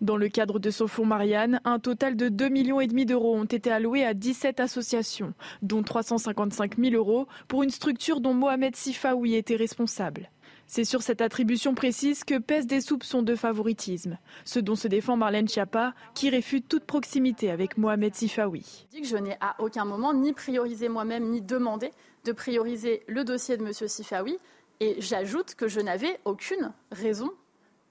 Dans 0.00 0.16
le 0.16 0.28
cadre 0.28 0.58
de 0.58 0.70
ce 0.70 0.86
fonds 0.86 1.06
Marianne, 1.06 1.60
un 1.64 1.78
total 1.78 2.16
de 2.16 2.28
2,5 2.28 2.50
millions 2.50 2.80
et 2.80 2.86
demi 2.86 3.06
d'euros 3.06 3.36
ont 3.36 3.44
été 3.44 3.70
alloués 3.70 4.04
à 4.04 4.14
17 4.14 4.60
associations, 4.60 5.32
dont 5.62 5.82
355 5.82 6.76
000 6.78 6.94
euros 6.94 7.26
pour 7.48 7.62
une 7.62 7.70
structure 7.70 8.20
dont 8.20 8.34
Mohamed 8.34 8.74
Sifaoui 8.74 9.34
était 9.34 9.56
responsable. 9.56 10.30
C'est 10.66 10.84
sur 10.84 11.02
cette 11.02 11.20
attribution 11.20 11.74
précise 11.74 12.24
que 12.24 12.38
pèsent 12.38 12.66
des 12.66 12.80
soupçons 12.80 13.22
de 13.22 13.34
favoritisme, 13.36 14.18
ce 14.44 14.58
dont 14.58 14.74
se 14.74 14.88
défend 14.88 15.16
Marlène 15.16 15.48
Schiappa, 15.48 15.94
qui 16.14 16.28
réfute 16.28 16.68
toute 16.68 16.84
proximité 16.84 17.50
avec 17.50 17.78
Mohamed 17.78 18.14
Sifaoui. 18.14 18.86
Je, 18.92 19.08
je 19.08 19.16
n'ai 19.16 19.36
à 19.40 19.54
aucun 19.60 19.84
moment 19.84 20.12
ni 20.12 20.32
priorisé 20.32 20.88
moi-même, 20.88 21.30
ni 21.30 21.40
demandé 21.40 21.90
de 22.24 22.32
prioriser 22.32 23.02
le 23.06 23.24
dossier 23.24 23.56
de 23.56 23.64
M. 23.64 23.72
Sifaoui. 23.72 24.38
Et 24.80 24.96
j'ajoute 24.98 25.54
que 25.54 25.68
je 25.68 25.80
n'avais 25.80 26.18
aucune 26.24 26.72
raison 26.90 27.30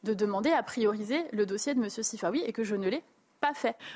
de 0.04 0.14
demander 0.14 0.52
à 0.52 0.62
prioriser 0.62 1.24
le 1.32 1.46
dossier 1.46 1.74
de 1.74 1.82
M. 1.82 1.90
Sifaoui 1.90 2.42
et 2.46 2.54
que 2.54 2.64
je 2.64 2.76
ne 2.76 2.90
l'ai 2.90 3.04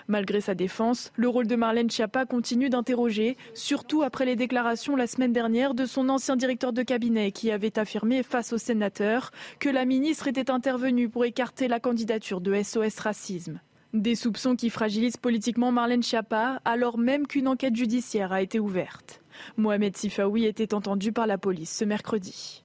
Malgré 0.08 0.42
sa 0.42 0.56
défense, 0.56 1.12
le 1.16 1.28
rôle 1.28 1.48
de 1.48 1.56
Marlène 1.56 1.90
Schiappa 1.90 2.26
continue 2.26 2.70
d'interroger, 2.70 3.38
surtout 3.54 4.04
après 4.04 4.26
les 4.26 4.36
déclarations 4.36 4.96
la 4.96 5.08
semaine 5.08 5.34
dernière 5.34 5.74
de 5.74 5.86
son 5.86 6.10
ancien 6.10 6.36
directeur 6.36 6.74
de 6.74 6.84
cabinet 6.84 7.32
qui 7.32 7.52
avait 7.52 7.80
affirmé 7.80 8.24
face 8.24 8.54
aux 8.54 8.58
sénateurs 8.58 9.32
que 9.60 9.70
la 9.70 9.86
ministre 9.86 10.28
était 10.28 10.52
intervenue 10.52 11.10
pour 11.10 11.26
écarter 11.26 11.68
la 11.68 11.80
candidature 11.80 12.42
de 12.42 12.62
SOS 12.62 13.00
Racisme. 13.00 13.60
Des 13.94 14.14
soupçons 14.14 14.56
qui 14.56 14.70
fragilisent 14.70 15.18
politiquement 15.18 15.72
Marlène 15.72 16.04
Schiappa 16.04 16.62
alors 16.64 17.00
même 17.00 17.26
qu'une 17.26 17.48
enquête 17.48 17.76
judiciaire 17.76 18.32
a 18.32 18.42
été 18.42 18.60
ouverte. 18.60 19.22
Mohamed 19.58 19.98
Sifaoui 19.98 20.46
était 20.46 20.76
entendu 20.76 21.12
par 21.12 21.26
la 21.26 21.40
police 21.40 21.76
ce 21.76 21.86
mercredi. 21.86 22.64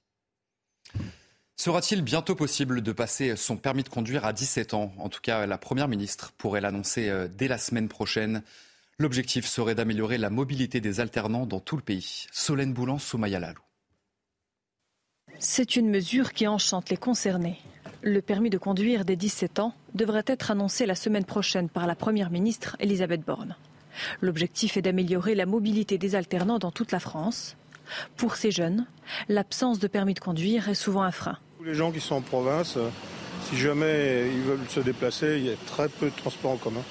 Sera-t-il 1.57 2.01
bientôt 2.01 2.35
possible 2.35 2.81
de 2.81 2.91
passer 2.91 3.35
son 3.35 3.55
permis 3.55 3.83
de 3.83 3.89
conduire 3.89 4.25
à 4.25 4.33
17 4.33 4.73
ans? 4.73 4.93
En 4.97 5.09
tout 5.09 5.21
cas, 5.21 5.45
la 5.45 5.57
Première 5.57 5.87
ministre 5.87 6.33
pourrait 6.37 6.61
l'annoncer 6.61 7.09
euh, 7.09 7.27
dès 7.27 7.47
la 7.47 7.57
semaine 7.57 7.87
prochaine. 7.87 8.43
L'objectif 8.99 9.45
serait 9.45 9.75
d'améliorer 9.75 10.17
la 10.17 10.29
mobilité 10.29 10.81
des 10.81 10.99
alternants 10.99 11.45
dans 11.45 11.61
tout 11.61 11.77
le 11.77 11.81
pays. 11.81 12.27
Solène 12.31 12.73
Boulan, 12.73 12.99
Soumaya 12.99 13.39
Lalou. 13.39 13.61
C'est 15.39 15.75
une 15.75 15.89
mesure 15.89 16.33
qui 16.33 16.45
enchante 16.47 16.89
les 16.89 16.97
concernés. 16.97 17.59
Le 18.01 18.21
permis 18.21 18.49
de 18.49 18.57
conduire 18.57 19.05
des 19.05 19.15
17 19.15 19.59
ans 19.59 19.73
devrait 19.93 20.23
être 20.27 20.51
annoncé 20.51 20.85
la 20.85 20.95
semaine 20.95 21.25
prochaine 21.25 21.69
par 21.69 21.87
la 21.87 21.95
Première 21.95 22.31
ministre 22.31 22.75
Elisabeth 22.79 23.21
Borne. 23.25 23.55
L'objectif 24.21 24.75
est 24.77 24.81
d'améliorer 24.81 25.35
la 25.35 25.45
mobilité 25.45 25.97
des 25.97 26.15
alternants 26.15 26.59
dans 26.59 26.71
toute 26.71 26.91
la 26.91 26.99
France. 26.99 27.55
Pour 28.17 28.35
ces 28.35 28.51
jeunes, 28.51 28.85
l'absence 29.29 29.79
de 29.79 29.87
permis 29.87 30.13
de 30.13 30.19
conduire 30.19 30.69
est 30.69 30.75
souvent 30.75 31.03
un 31.03 31.11
frein. 31.11 31.37
Les 31.65 31.73
gens 31.73 31.91
qui 31.91 31.99
sont 31.99 32.13
en 32.13 32.21
province, 32.21 32.77
euh, 32.77 32.89
si 33.49 33.57
jamais 33.57 34.29
ils 34.31 34.43
veulent 34.43 34.69
se 34.69 34.81
déplacer, 34.81 35.37
il 35.39 35.45
y 35.45 35.49
a 35.49 35.55
très 35.65 35.89
peu 35.89 36.11
de 36.11 36.15
transports 36.15 36.51
en 36.51 36.57
commun. 36.57 36.83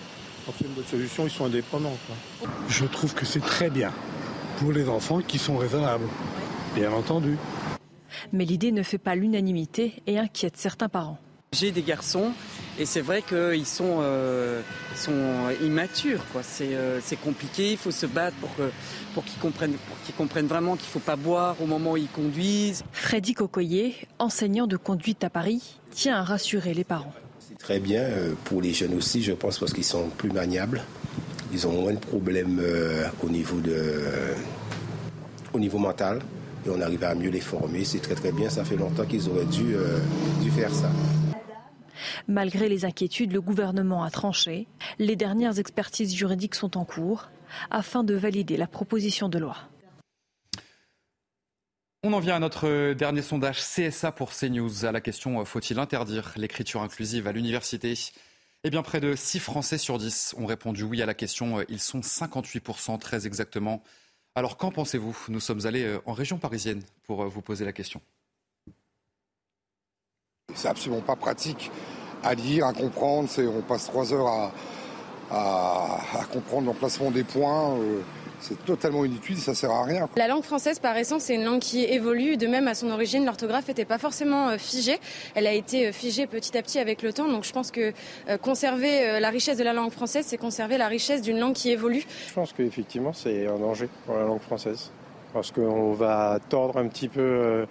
c'est 0.47 0.65
une 0.65 0.73
bonne 0.73 0.85
solution, 0.85 1.25
ils 1.29 1.31
sont 1.31 1.45
indépendants. 1.45 1.97
Je 2.69 2.85
trouve 2.87 3.15
que 3.15 3.25
c'est 3.25 3.39
très 3.39 3.71
bien 3.71 3.93
pour 4.59 4.73
les 4.73 4.89
enfants 4.89 5.21
qui 5.21 5.39
sont 5.39 5.57
raisonnables, 5.57 6.09
bien 6.75 6.91
entendu. 6.91 7.37
Mais 8.33 8.45
l'idée 8.45 8.73
ne 8.73 8.83
fait 8.83 8.99
pas 8.99 9.15
l'unanimité 9.15 10.03
et 10.09 10.19
inquiète 10.19 10.57
certains 10.57 10.89
parents. 10.89 11.19
J'ai 11.55 11.71
des 11.71 11.83
garçons 11.83 12.33
et 12.81 12.85
c'est 12.85 13.01
vrai 13.01 13.23
qu'ils 13.23 13.67
sont, 13.67 13.99
euh, 14.01 14.61
sont 14.97 15.13
immatures. 15.63 16.25
Euh, 16.63 16.99
c'est, 17.03 17.17
compliqué, 17.17 17.73
il 17.73 17.77
faut 17.77 17.93
se 17.93 18.07
battre 18.07 18.37
pour, 18.39 18.51
pour 19.15 19.25
qu'ils 19.25 19.39
comprennent, 19.39 19.75
pour 19.75 19.97
qu'ils 20.05 20.15
comprennent 20.17 20.49
vraiment 20.49 20.75
qu'il 20.75 20.89
ne 20.89 20.93
faut 20.93 20.99
pas 20.99 21.15
boire 21.15 21.55
au 21.63 21.67
moment 21.67 21.93
où 21.93 21.97
ils 21.97 22.09
conduisent. 22.09 22.83
Freddy 22.91 23.35
Cocoyer, 23.35 23.95
enseignant 24.19 24.67
de 24.67 24.77
conduite 24.77 25.23
à 25.23 25.31
Paris, 25.31 25.79
tient 25.93 26.17
à 26.17 26.25
rassurer 26.25 26.75
les 26.75 26.83
parents. 26.83 27.13
C'est 27.39 27.59
très 27.59 27.79
bien 27.79 28.03
euh, 28.03 28.35
pour 28.45 28.61
les 28.61 28.73
jeunes 28.73 28.95
aussi, 28.95 29.23
je 29.23 29.33
pense, 29.33 29.61
parce 29.61 29.73
qu'ils 29.73 29.85
sont 29.85 30.09
plus 30.09 30.33
maniables. 30.33 30.83
Ils 31.53 31.69
ont 31.69 31.83
moins 31.83 31.93
de 31.93 31.99
problèmes 31.99 32.61
au, 33.23 33.29
niveau 33.29 33.61
de, 33.61 34.03
au 35.53 35.61
niveau 35.61 35.79
mental 35.79 36.19
et 36.67 36.71
on 36.71 36.81
arrive 36.81 37.05
à 37.05 37.15
mieux 37.15 37.31
les 37.31 37.41
former. 37.41 37.85
C'est 37.85 38.01
très 38.01 38.17
très 38.17 38.33
bien, 38.33 38.51
ça 38.51 38.65
fait 38.65 38.75
longtemps 38.75 39.05
qu'ils 39.05 39.29
auraient 39.29 39.45
dû, 39.45 39.77
dû 40.43 40.51
faire 40.51 40.75
ça. 40.75 40.91
Malgré 42.29 42.69
les 42.69 42.85
inquiétudes, 42.85 43.33
le 43.33 43.41
gouvernement 43.41 44.03
a 44.03 44.11
tranché. 44.11 44.67
Les 44.99 45.17
dernières 45.17 45.59
expertises 45.59 46.15
juridiques 46.15 46.55
sont 46.55 46.77
en 46.77 46.85
cours 46.85 47.31
afin 47.71 48.05
de 48.05 48.15
valider 48.15 48.57
la 48.57 48.67
proposition 48.67 49.29
de 49.29 49.39
loi. 49.39 49.57
On 52.07 52.13
en 52.13 52.21
vient 52.21 52.37
à 52.37 52.39
notre 52.39 52.93
dernier 52.93 53.23
sondage 53.23 53.61
CSA 53.61 54.13
pour 54.13 54.33
CNews, 54.35 54.85
à 54.85 54.93
la 54.93 55.01
question 55.01 55.41
euh, 55.41 55.45
faut-il 55.47 55.79
interdire 55.79 56.35
l'écriture 56.37 56.83
inclusive 56.83 57.27
à 57.27 57.33
l'université? 57.33 57.95
Eh 58.63 58.69
bien, 58.69 58.83
près 58.83 59.01
de 59.01 59.15
6 59.17 59.39
Français 59.39 59.79
sur 59.79 59.97
10 59.97 60.35
ont 60.37 60.45
répondu 60.45 60.83
oui 60.83 61.01
à 61.01 61.07
la 61.07 61.15
question. 61.15 61.61
Euh, 61.61 61.65
ils 61.71 61.81
sont 61.81 62.01
58% 62.01 62.99
très 62.99 63.27
exactement. 63.27 63.83
Alors, 64.35 64.59
qu'en 64.59 64.71
pensez-vous? 64.71 65.17
Nous 65.29 65.41
sommes 65.41 65.65
allés 65.65 65.85
euh, 65.85 65.99
en 66.05 66.13
région 66.13 66.37
parisienne 66.37 66.83
pour 67.05 67.25
vous 67.25 67.41
poser 67.41 67.65
la 67.65 67.73
question. 67.73 68.03
C'est 70.55 70.69
absolument 70.69 71.03
pas 71.03 71.17
pratique 71.17 71.71
à 72.25 72.35
lire, 72.35 72.67
à 72.67 72.73
comprendre. 72.73 73.29
on 73.39 73.61
passe 73.61 73.87
trois 73.87 74.13
heures 74.13 74.51
à, 75.31 76.25
comprendre 76.33 76.67
l'emplacement 76.67 77.11
des 77.11 77.25
points. 77.25 77.77
Euh, 77.79 78.01
c'est 78.41 78.63
totalement 78.67 79.05
inutile, 79.05 79.39
ça 79.39 79.55
sert 79.55 79.71
à 79.71 79.85
rien. 79.85 80.09
La 80.17 80.29
langue 80.29 80.43
française, 80.43 80.79
par 80.79 80.97
essence, 80.97 81.25
c'est 81.25 81.35
une 81.35 81.45
langue 81.45 81.61
qui 81.61 81.85
évolue. 81.85 82.37
De 82.37 82.47
même, 82.47 82.69
à 82.69 82.75
son 82.75 82.91
origine, 82.91 83.25
l'orthographe 83.25 83.69
n'était 83.69 83.87
pas 83.87 83.97
forcément 83.97 84.49
euh, 84.49 84.59
figée. 84.59 84.99
Elle 85.35 85.47
a 85.47 85.53
été 85.53 85.87
euh, 85.87 85.93
figée 85.93 86.27
petit 86.27 86.57
à 86.59 86.63
petit 86.63 86.79
avec 86.79 87.03
le 87.03 87.13
temps. 87.13 87.29
Donc, 87.29 87.45
je 87.45 87.53
pense 87.53 87.71
que 87.71 87.93
conserver 88.43 89.19
la 89.21 89.31
richesse 89.31 89.57
de 89.57 89.65
la 89.65 89.73
langue 89.73 89.93
française, 89.93 90.27
c'est 90.29 90.37
conserver 90.37 90.79
la 90.79 90.89
richesse 90.89 91.23
d'une 91.23 91.39
langue 91.39 91.55
qui 91.55 91.71
évolue. 91.71 92.05
Je 92.29 92.35
pense 92.35 92.53
qu'effectivement, 92.53 93.13
c'est 93.13 93.47
un 93.47 93.59
danger 93.59 93.89
pour 94.07 94.17
la 94.17 94.25
langue 94.25 94.41
française. 94.41 94.91
Parce 95.33 95.51
qu'on 95.51 95.93
va 95.93 96.39
tordre 96.49 96.79
un 96.79 96.87
petit 96.87 97.09
peu 97.09 97.67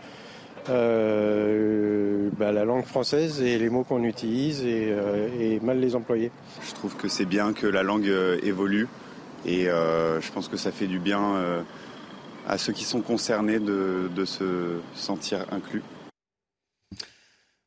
euh, 0.69 2.29
bah, 2.37 2.51
la 2.51 2.63
langue 2.63 2.85
française 2.85 3.41
et 3.41 3.57
les 3.57 3.69
mots 3.69 3.83
qu'on 3.83 4.03
utilise 4.03 4.61
euh, 4.63 5.27
et, 5.39 5.59
mal 5.59 5.79
les 5.79 5.95
employer. 5.95 6.31
Je 6.65 6.73
trouve 6.73 6.95
que 6.95 7.07
c'est 7.07 7.25
bien 7.25 7.53
que 7.53 7.67
la 7.67 7.83
langue 7.83 8.07
euh, 8.07 8.39
évolue 8.43 8.87
et 9.45 9.65
je 9.65 10.31
pense 10.31 10.47
que 10.47 10.55
ça 10.55 10.71
fait 10.71 10.87
du 10.87 10.99
bien 10.99 11.65
à 12.47 12.57
ceux 12.57 12.71
qui 12.71 12.85
sont 12.85 13.01
concernés 13.01 13.59
de, 13.59 14.09
de 14.15 14.23
se 14.23 14.79
sentir 14.95 15.45
inclus. 15.51 15.83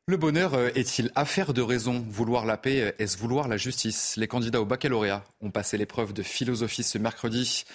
Le 0.07 0.17
bonheur 0.17 0.55
est-il 0.75 1.11
affaire 1.13 1.53
de 1.53 1.61
raison? 1.61 2.03
Vouloir 2.09 2.47
la 2.47 2.57
paix, 2.57 2.95
est-ce 2.97 3.15
vouloir 3.19 3.47
la 3.47 3.57
justice? 3.57 4.15
Les 4.17 4.27
candidats 4.27 4.59
au 4.59 4.65
baccalauréat 4.65 5.23
ont 5.39 5.51
passé 5.51 5.77
l'épreuve 5.77 6.13
de 6.13 6.23
philosophie 6.23 6.81
ce 6.81 6.97
mercredi. 6.97 7.65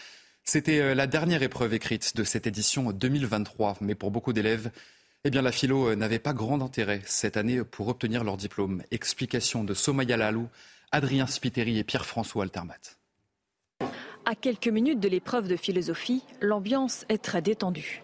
C'était 0.42 0.96
la 0.96 1.06
dernière 1.06 1.44
épreuve 1.44 1.72
écrite 1.72 2.16
de 2.16 2.24
cette 2.24 2.48
édition 2.48 2.90
2023, 2.90 3.76
mais 3.82 3.94
pour 3.94 4.10
beaucoup 4.10 4.32
d'élèves, 4.32 4.72
eh 5.24 5.30
bien, 5.30 5.42
la 5.42 5.52
philo 5.52 5.88
euh, 5.88 5.94
n'avait 5.94 6.18
pas 6.18 6.32
grand 6.32 6.60
intérêt 6.62 7.00
cette 7.04 7.36
année 7.36 7.62
pour 7.62 7.88
obtenir 7.88 8.24
leur 8.24 8.36
diplôme. 8.36 8.82
Explication 8.90 9.62
de 9.62 9.72
Somaya 9.72 10.16
Lalou, 10.16 10.48
Adrien 10.90 11.26
Spiteri 11.26 11.78
et 11.78 11.84
Pierre-François 11.84 12.42
Altermat. 12.42 12.98
À 14.24 14.34
quelques 14.34 14.68
minutes 14.68 15.00
de 15.00 15.08
l'épreuve 15.08 15.48
de 15.48 15.56
philosophie, 15.56 16.24
l'ambiance 16.40 17.04
est 17.08 17.22
très 17.22 17.42
détendue. 17.42 18.02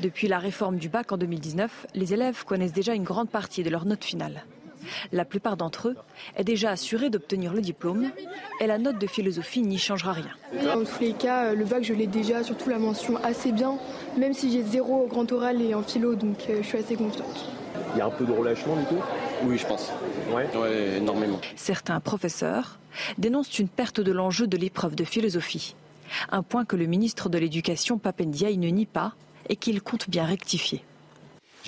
Depuis 0.00 0.28
la 0.28 0.38
réforme 0.38 0.76
du 0.76 0.88
bac 0.88 1.12
en 1.12 1.16
2019, 1.16 1.86
les 1.94 2.12
élèves 2.12 2.44
connaissent 2.44 2.72
déjà 2.72 2.94
une 2.94 3.04
grande 3.04 3.30
partie 3.30 3.62
de 3.62 3.70
leur 3.70 3.86
note 3.86 4.04
finale. 4.04 4.44
La 5.12 5.24
plupart 5.24 5.56
d'entre 5.56 5.88
eux 5.88 5.96
est 6.36 6.44
déjà 6.44 6.70
assuré 6.70 7.10
d'obtenir 7.10 7.52
le 7.52 7.60
diplôme 7.60 8.10
et 8.60 8.66
la 8.66 8.78
note 8.78 8.98
de 8.98 9.06
philosophie 9.06 9.62
n'y 9.62 9.78
changera 9.78 10.12
rien. 10.12 10.30
Dans 10.64 10.84
tous 10.84 11.00
les 11.00 11.12
cas, 11.12 11.54
le 11.54 11.64
bac, 11.64 11.84
je 11.84 11.94
l'ai 11.94 12.06
déjà, 12.06 12.42
surtout 12.42 12.70
la 12.70 12.78
mention 12.78 13.16
assez 13.22 13.52
bien, 13.52 13.78
même 14.16 14.34
si 14.34 14.50
j'ai 14.52 14.62
zéro 14.62 15.04
au 15.04 15.06
grand 15.06 15.30
oral 15.32 15.60
et 15.62 15.74
en 15.74 15.82
philo, 15.82 16.14
donc 16.14 16.38
euh, 16.48 16.58
je 16.62 16.66
suis 16.66 16.78
assez 16.78 16.96
confiante. 16.96 17.46
Il 17.94 17.98
y 17.98 18.00
a 18.00 18.06
un 18.06 18.10
peu 18.10 18.24
de 18.24 18.32
relâchement 18.32 18.76
du 18.76 18.84
coup? 18.84 19.02
Oui, 19.44 19.56
je 19.58 19.66
pense. 19.66 19.90
Oui, 20.34 20.42
énormément. 20.96 21.40
Certains 21.56 22.00
professeurs 22.00 22.78
dénoncent 23.16 23.58
une 23.58 23.68
perte 23.68 24.00
de 24.00 24.12
l'enjeu 24.12 24.46
de 24.46 24.56
l'épreuve 24.56 24.94
de 24.94 25.04
philosophie. 25.04 25.74
Un 26.30 26.42
point 26.42 26.64
que 26.64 26.76
le 26.76 26.86
ministre 26.86 27.28
de 27.28 27.38
l'Éducation, 27.38 27.98
Papendia, 27.98 28.50
ne 28.50 28.68
nie 28.68 28.86
pas 28.86 29.14
et 29.48 29.56
qu'il 29.56 29.80
compte 29.82 30.10
bien 30.10 30.24
rectifier. 30.24 30.82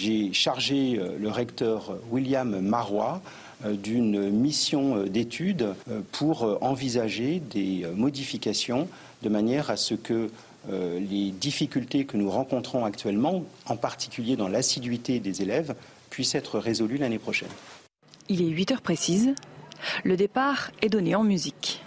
J'ai 0.00 0.32
chargé 0.32 0.98
euh, 0.98 1.18
le 1.18 1.28
recteur 1.28 1.94
William 2.10 2.58
Marois 2.60 3.20
euh, 3.66 3.74
d'une 3.74 4.30
mission 4.30 4.96
euh, 4.96 5.08
d'étude 5.10 5.74
pour 6.10 6.58
envisager 6.62 7.38
des 7.38 7.86
modifications 7.94 8.88
de 9.22 9.28
manière 9.28 9.68
à 9.68 9.76
ce 9.76 9.94
que 9.94 10.30
les 10.68 11.30
difficultés 11.30 12.04
que 12.04 12.16
nous 12.16 12.30
rencontrons 12.30 12.84
actuellement, 12.84 13.44
en 13.66 13.76
particulier 13.76 14.36
dans 14.36 14.48
l'assiduité 14.48 15.18
des 15.18 15.40
élèves, 15.42 15.74
puissent 16.10 16.34
être 16.34 16.58
résolues 16.58 16.98
l'année 16.98 17.18
prochaine. 17.18 17.48
Il 18.28 18.42
est 18.42 18.48
8 18.48 18.72
heures 18.72 18.82
précises. 18.82 19.34
Le 20.04 20.16
départ 20.16 20.70
est 20.82 20.90
donné 20.90 21.14
en 21.14 21.24
musique. 21.24 21.82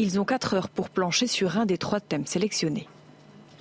Ils 0.00 0.20
ont 0.20 0.24
4 0.24 0.54
heures 0.54 0.68
pour 0.68 0.90
plancher 0.90 1.26
sur 1.26 1.58
un 1.58 1.66
des 1.66 1.76
trois 1.76 1.98
thèmes 1.98 2.24
sélectionnés. 2.24 2.86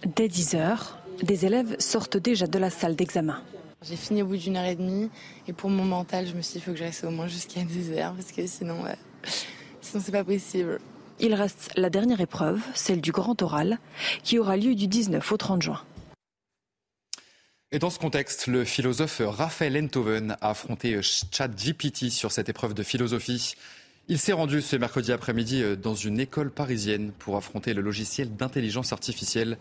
Dès 0.06 0.28
10 0.28 0.54
heures, 0.54 1.00
des 1.24 1.48
élèves 1.48 1.76
sortent 1.80 2.18
déjà 2.18 2.46
de 2.46 2.60
la 2.60 2.70
salle 2.70 2.96
d'examen. 2.96 3.42
J'ai 3.82 3.96
fini 3.96 4.22
au 4.22 4.28
bout 4.28 4.38
d'une 4.38 4.56
heure 4.56 4.66
et 4.66 4.76
demie 4.76 5.10
et 5.48 5.54
pour 5.54 5.72
mon 5.72 5.84
mental, 5.84 6.28
je 6.28 6.34
me 6.34 6.44
suis 6.44 6.54
dit 6.54 6.60
qu'il 6.60 6.62
faut 6.62 6.72
que 6.74 6.78
je 6.78 6.84
reste 6.84 7.04
au 7.06 7.10
moins 7.10 7.28
jusqu'à 7.28 7.64
10 7.64 7.92
heures 7.94 8.14
parce 8.14 8.32
que 8.32 8.46
sinon, 8.46 8.84
sinon 9.82 10.04
c'est 10.06 10.12
pas 10.12 10.24
possible. 10.24 10.80
Il 11.20 11.34
reste 11.34 11.72
la 11.76 11.90
dernière 11.90 12.22
épreuve, 12.22 12.62
celle 12.76 13.02
du 13.02 13.12
grand 13.12 13.42
oral, 13.42 13.80
qui 14.22 14.38
aura 14.38 14.58
lieu 14.58 14.76
du 14.76 14.86
19 14.86 15.32
au 15.32 15.38
30 15.38 15.64
juin. 15.64 15.82
Et 17.72 17.80
dans 17.80 17.90
ce 17.90 17.98
contexte, 17.98 18.46
le 18.46 18.64
philosophe 18.64 19.22
Raphaël 19.26 19.76
Enthoven 19.84 20.38
a 20.40 20.52
affronté 20.52 21.00
ChatGPT 21.02 22.12
sur 22.12 22.32
cette 22.32 22.48
épreuve 22.48 22.76
de 22.76 22.84
philosophie. 22.84 23.56
Il 24.10 24.20
s'est 24.20 24.32
rendu 24.32 24.62
ce 24.62 24.78
mercredi 24.78 25.12
après-midi 25.12 25.62
euh, 25.62 25.76
dans 25.76 25.96
une 25.96 26.22
école 26.22 26.50
parisienne 26.50 27.12
pour 27.20 27.36
affronter 27.36 27.74
le 27.74 27.82
logiciel 27.82 28.34
d'intelligence 28.34 28.94
artificielle. 28.94 29.58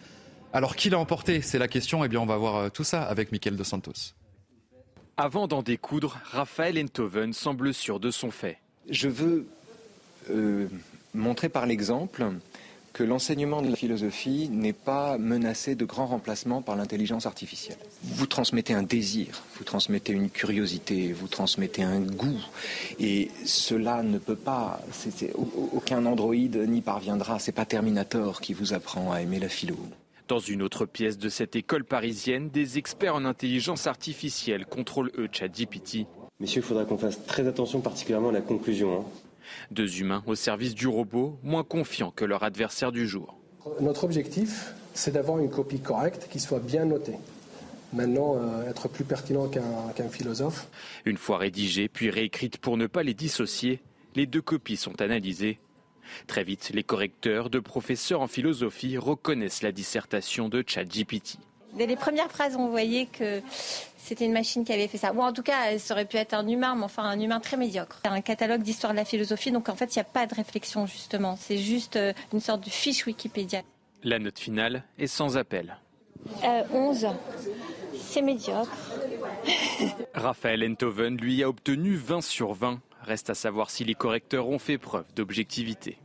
Alors 0.53 0.76
qui 0.76 0.88
l'a 0.88 1.00
emporté? 1.00 1.43
C'est 1.43 1.59
la 1.59 1.67
question. 1.67 2.05
Eh 2.05 2.09
bien, 2.09 2.21
on 2.21 2.26
va 2.26 2.37
voir 2.37 2.57
euh, 2.57 2.69
tout 2.69 2.85
ça 2.85 3.03
avec 3.03 3.33
Michael 3.33 3.57
Dos 3.57 3.65
Santos. 3.65 4.15
Avant 5.17 5.49
d'en 5.49 5.62
découdre, 5.62 6.21
Raphaël 6.31 6.79
Enthoven 6.79 7.33
semble 7.33 7.75
sûr 7.75 7.99
de 7.99 8.12
son 8.12 8.31
fait. 8.31 8.59
Je 8.88 9.09
veux 9.09 9.49
euh, 10.31 10.69
montrer 11.12 11.49
par 11.49 11.67
l'exemple 11.67 12.25
que 12.97 13.05
l'enseignement 13.05 13.61
de 13.61 13.69
la 13.69 13.76
philosophie 13.76 14.49
n'est 14.50 14.73
pas 14.73 15.19
menacé 15.19 15.75
de 15.75 15.85
grands 15.85 16.07
remplacements 16.07 16.62
par 16.62 16.76
l'intelligence 16.76 17.26
artificielle. 17.26 17.76
Vous 18.03 18.26
transmettez 18.26 18.73
un 18.73 18.83
désir, 18.83 19.43
vous 19.59 19.65
transmettez 19.65 20.15
une 20.15 20.31
curiosité, 20.31 21.12
vous 21.12 21.29
transmettez 21.29 21.83
un 21.83 22.00
goût, 22.00 22.41
et 22.99 23.31
cela 23.45 24.03
ne 24.03 24.17
peut 24.17 24.35
pas, 24.35 24.81
aucun 25.75 26.07
androïde 26.07 26.57
n'y 26.57 26.81
parviendra, 26.81 27.38
c'est 27.38 27.53
pas 27.53 27.67
Terminator 27.67 28.41
qui 28.41 28.55
vous 28.55 28.73
apprend 28.73 29.12
à 29.12 29.21
aimer 29.21 29.41
la 29.41 29.50
philo. 29.50 29.76
Dans 30.26 30.38
une 30.38 30.62
autre 30.62 30.87
pièce 30.87 31.19
de 31.19 31.29
cette 31.29 31.55
école 31.55 31.85
parisienne, 31.85 32.49
des 32.49 32.79
experts 32.79 33.15
en 33.15 33.26
intelligence 33.26 33.87
artificielle 33.87 34.65
contrôlent 34.65 35.12
eux 35.19 35.29
ChatGPT. 35.31 36.07
Messieurs, 36.41 36.62
il 36.62 36.67
faudra 36.67 36.87
qu'on 36.87 36.97
fasse 36.97 37.26
très 37.26 37.47
attention 37.47 37.83
particulièrement 37.83 38.31
à 38.31 38.33
la 38.33 38.41
conclusion. 38.41 39.00
Hein. 39.00 39.25
Deux 39.71 40.01
humains 40.01 40.23
au 40.27 40.35
service 40.35 40.75
du 40.75 40.87
robot, 40.87 41.39
moins 41.43 41.65
confiants 41.65 42.13
que 42.15 42.25
leur 42.25 42.43
adversaire 42.43 42.93
du 42.93 43.07
jour. 43.07 43.39
Notre 43.81 44.05
objectif, 44.05 44.75
c'est 44.95 45.13
d'avoir 45.13 45.39
une 45.39 45.51
copie 45.51 45.81
correcte 45.81 46.29
qui 46.31 46.41
soit 46.41 46.61
bien 46.61 46.85
notée. 46.85 47.17
Maintenant, 47.93 48.37
euh, 48.37 48.69
être 48.69 48.89
plus 48.89 49.05
pertinent 49.05 49.49
qu'un 49.49 50.09
philosophe. 50.09 50.69
Une 51.05 51.17
fois 51.17 51.39
rédigée, 51.39 51.89
puis 51.89 52.11
réécrite 52.11 52.59
pour 52.59 52.77
ne 52.77 52.87
pas 52.87 53.03
les 53.03 53.15
dissocier, 53.15 53.81
les 54.15 54.27
deux 54.27 54.43
copies 54.43 54.77
sont 54.77 55.01
analysées. 55.01 55.59
Très 56.27 56.45
vite, 56.45 56.71
les 56.73 56.83
correcteurs 56.83 57.51
de 57.51 57.59
professeurs 57.59 58.21
en 58.21 58.27
philosophie 58.27 58.99
reconnaissent 58.99 59.63
la 59.63 59.73
dissertation 59.73 60.49
de 60.49 60.63
ChatGPT. 60.67 61.39
Dès 61.76 61.87
les 61.87 61.97
premières 61.97 62.30
phrases, 62.30 62.56
on 62.56 62.68
voyait 62.68 63.06
que 63.06 63.42
c'était 63.99 64.25
une 64.25 64.33
machine 64.33 64.64
qui 64.64 64.73
avait 64.73 64.88
fait 64.88 64.99
ça. 64.99 65.12
Ou 65.12 65.21
en 65.21 65.33
tout 65.33 65.42
cas, 65.42 65.78
ça 65.78 65.95
aurait 65.95 66.04
pu 66.04 66.16
être 66.16 66.33
un 66.33 66.47
humain, 66.47 66.75
mais 66.76 66.85
enfin 66.85 67.02
un 67.02 67.21
humain 67.21 67.40
très 67.40 67.56
médiocre. 67.56 68.00
C'est 68.04 68.11
un 68.11 68.21
catalogue 68.21 68.62
d'histoire 68.62 68.92
de 68.92 68.97
la 68.97 69.04
philosophie, 69.04 69.50
donc 69.50 69.68
en 69.68 69.76
fait, 69.76 69.95
il 69.95 69.99
n'y 69.99 70.02
a 70.02 70.04
pas 70.04 70.26
de 70.26 70.35
réflexion, 70.35 70.87
justement. 70.87 71.37
C'est 71.38 71.59
juste 71.59 71.97
euh, 71.97 72.12
une 72.33 72.40
sorte 72.40 72.64
de 72.64 72.71
fiche 72.71 73.06
Wikipédia. 73.06 73.62
La 74.02 74.18
note 74.18 74.38
finale 74.38 74.85
est 74.99 75.06
sans 75.06 75.37
appel. 75.37 75.76
11. 76.73 77.09
C'est 78.00 78.23
médiocre. 78.23 78.71
Raphaël 80.14 80.64
Enthoven, 80.64 81.16
lui, 81.16 81.42
a 81.42 81.49
obtenu 81.49 81.97
20 81.97 82.21
sur 82.21 82.52
20. 82.52 82.80
Reste 83.02 83.30
à 83.30 83.35
savoir 83.35 83.71
si 83.71 83.85
les 83.85 83.95
correcteurs 83.95 84.49
ont 84.49 84.59
fait 84.59 84.78
preuve 84.78 85.06
d'objectivité. 85.14 85.99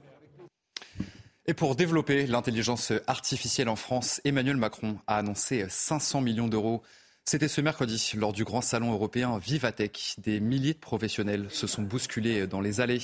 Et 1.51 1.53
pour 1.53 1.75
développer 1.75 2.27
l'intelligence 2.27 2.93
artificielle 3.07 3.67
en 3.67 3.75
France, 3.75 4.21
Emmanuel 4.23 4.55
Macron 4.55 4.99
a 5.05 5.17
annoncé 5.17 5.65
500 5.67 6.21
millions 6.21 6.47
d'euros. 6.47 6.81
C'était 7.25 7.49
ce 7.49 7.59
mercredi, 7.59 8.13
lors 8.15 8.31
du 8.31 8.45
grand 8.45 8.61
salon 8.61 8.93
européen 8.93 9.37
Vivatech. 9.37 10.15
Des 10.19 10.39
milliers 10.39 10.75
de 10.75 10.79
professionnels 10.79 11.47
se 11.49 11.67
sont 11.67 11.81
bousculés 11.81 12.47
dans 12.47 12.61
les 12.61 12.79
allées 12.79 13.01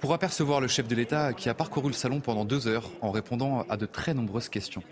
pour 0.00 0.14
apercevoir 0.14 0.62
le 0.62 0.66
chef 0.66 0.88
de 0.88 0.94
l'État 0.94 1.34
qui 1.34 1.50
a 1.50 1.54
parcouru 1.54 1.88
le 1.88 1.92
salon 1.92 2.20
pendant 2.20 2.46
deux 2.46 2.68
heures 2.68 2.90
en 3.02 3.10
répondant 3.10 3.66
à 3.68 3.76
de 3.76 3.84
très 3.84 4.14
nombreuses 4.14 4.48
questions. 4.48 4.82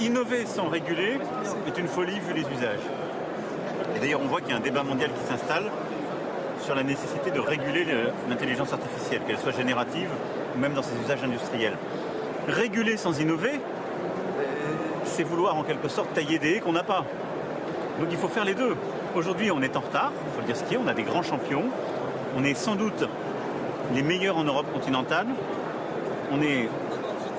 Innover 0.00 0.44
sans 0.44 0.68
réguler 0.68 1.18
est 1.68 1.78
une 1.78 1.86
folie 1.86 2.18
vu 2.18 2.34
les 2.34 2.48
usages. 2.52 2.80
Et 3.94 4.00
d'ailleurs, 4.00 4.22
on 4.22 4.26
voit 4.26 4.40
qu'il 4.40 4.50
y 4.50 4.54
a 4.54 4.56
un 4.56 4.60
débat 4.60 4.82
mondial 4.82 5.12
qui 5.12 5.24
s'installe 5.28 5.70
sur 6.68 6.74
la 6.74 6.82
nécessité 6.82 7.30
de 7.30 7.40
réguler 7.40 7.86
l'intelligence 8.28 8.74
artificielle, 8.74 9.22
qu'elle 9.26 9.38
soit 9.38 9.56
générative 9.56 10.10
ou 10.54 10.58
même 10.60 10.74
dans 10.74 10.82
ses 10.82 10.94
usages 11.02 11.24
industriels. 11.24 11.78
Réguler 12.46 12.98
sans 12.98 13.18
innover, 13.18 13.58
c'est 15.04 15.22
vouloir 15.22 15.56
en 15.56 15.62
quelque 15.62 15.88
sorte 15.88 16.12
tailler 16.12 16.38
des 16.38 16.56
haies 16.56 16.60
qu'on 16.60 16.72
n'a 16.72 16.82
pas. 16.82 17.06
Donc 17.98 18.08
il 18.10 18.18
faut 18.18 18.28
faire 18.28 18.44
les 18.44 18.52
deux. 18.52 18.76
Aujourd'hui, 19.16 19.50
on 19.50 19.62
est 19.62 19.78
en 19.78 19.80
retard, 19.80 20.12
il 20.26 20.34
faut 20.34 20.40
le 20.40 20.46
dire 20.46 20.56
ce 20.56 20.64
qui 20.64 20.74
est, 20.74 20.76
on 20.76 20.86
a 20.88 20.92
des 20.92 21.04
grands 21.04 21.22
champions. 21.22 21.64
On 22.36 22.44
est 22.44 22.52
sans 22.52 22.74
doute 22.74 23.08
les 23.94 24.02
meilleurs 24.02 24.36
en 24.36 24.44
Europe 24.44 24.70
continentale. 24.70 25.28
On 26.30 26.42
est 26.42 26.68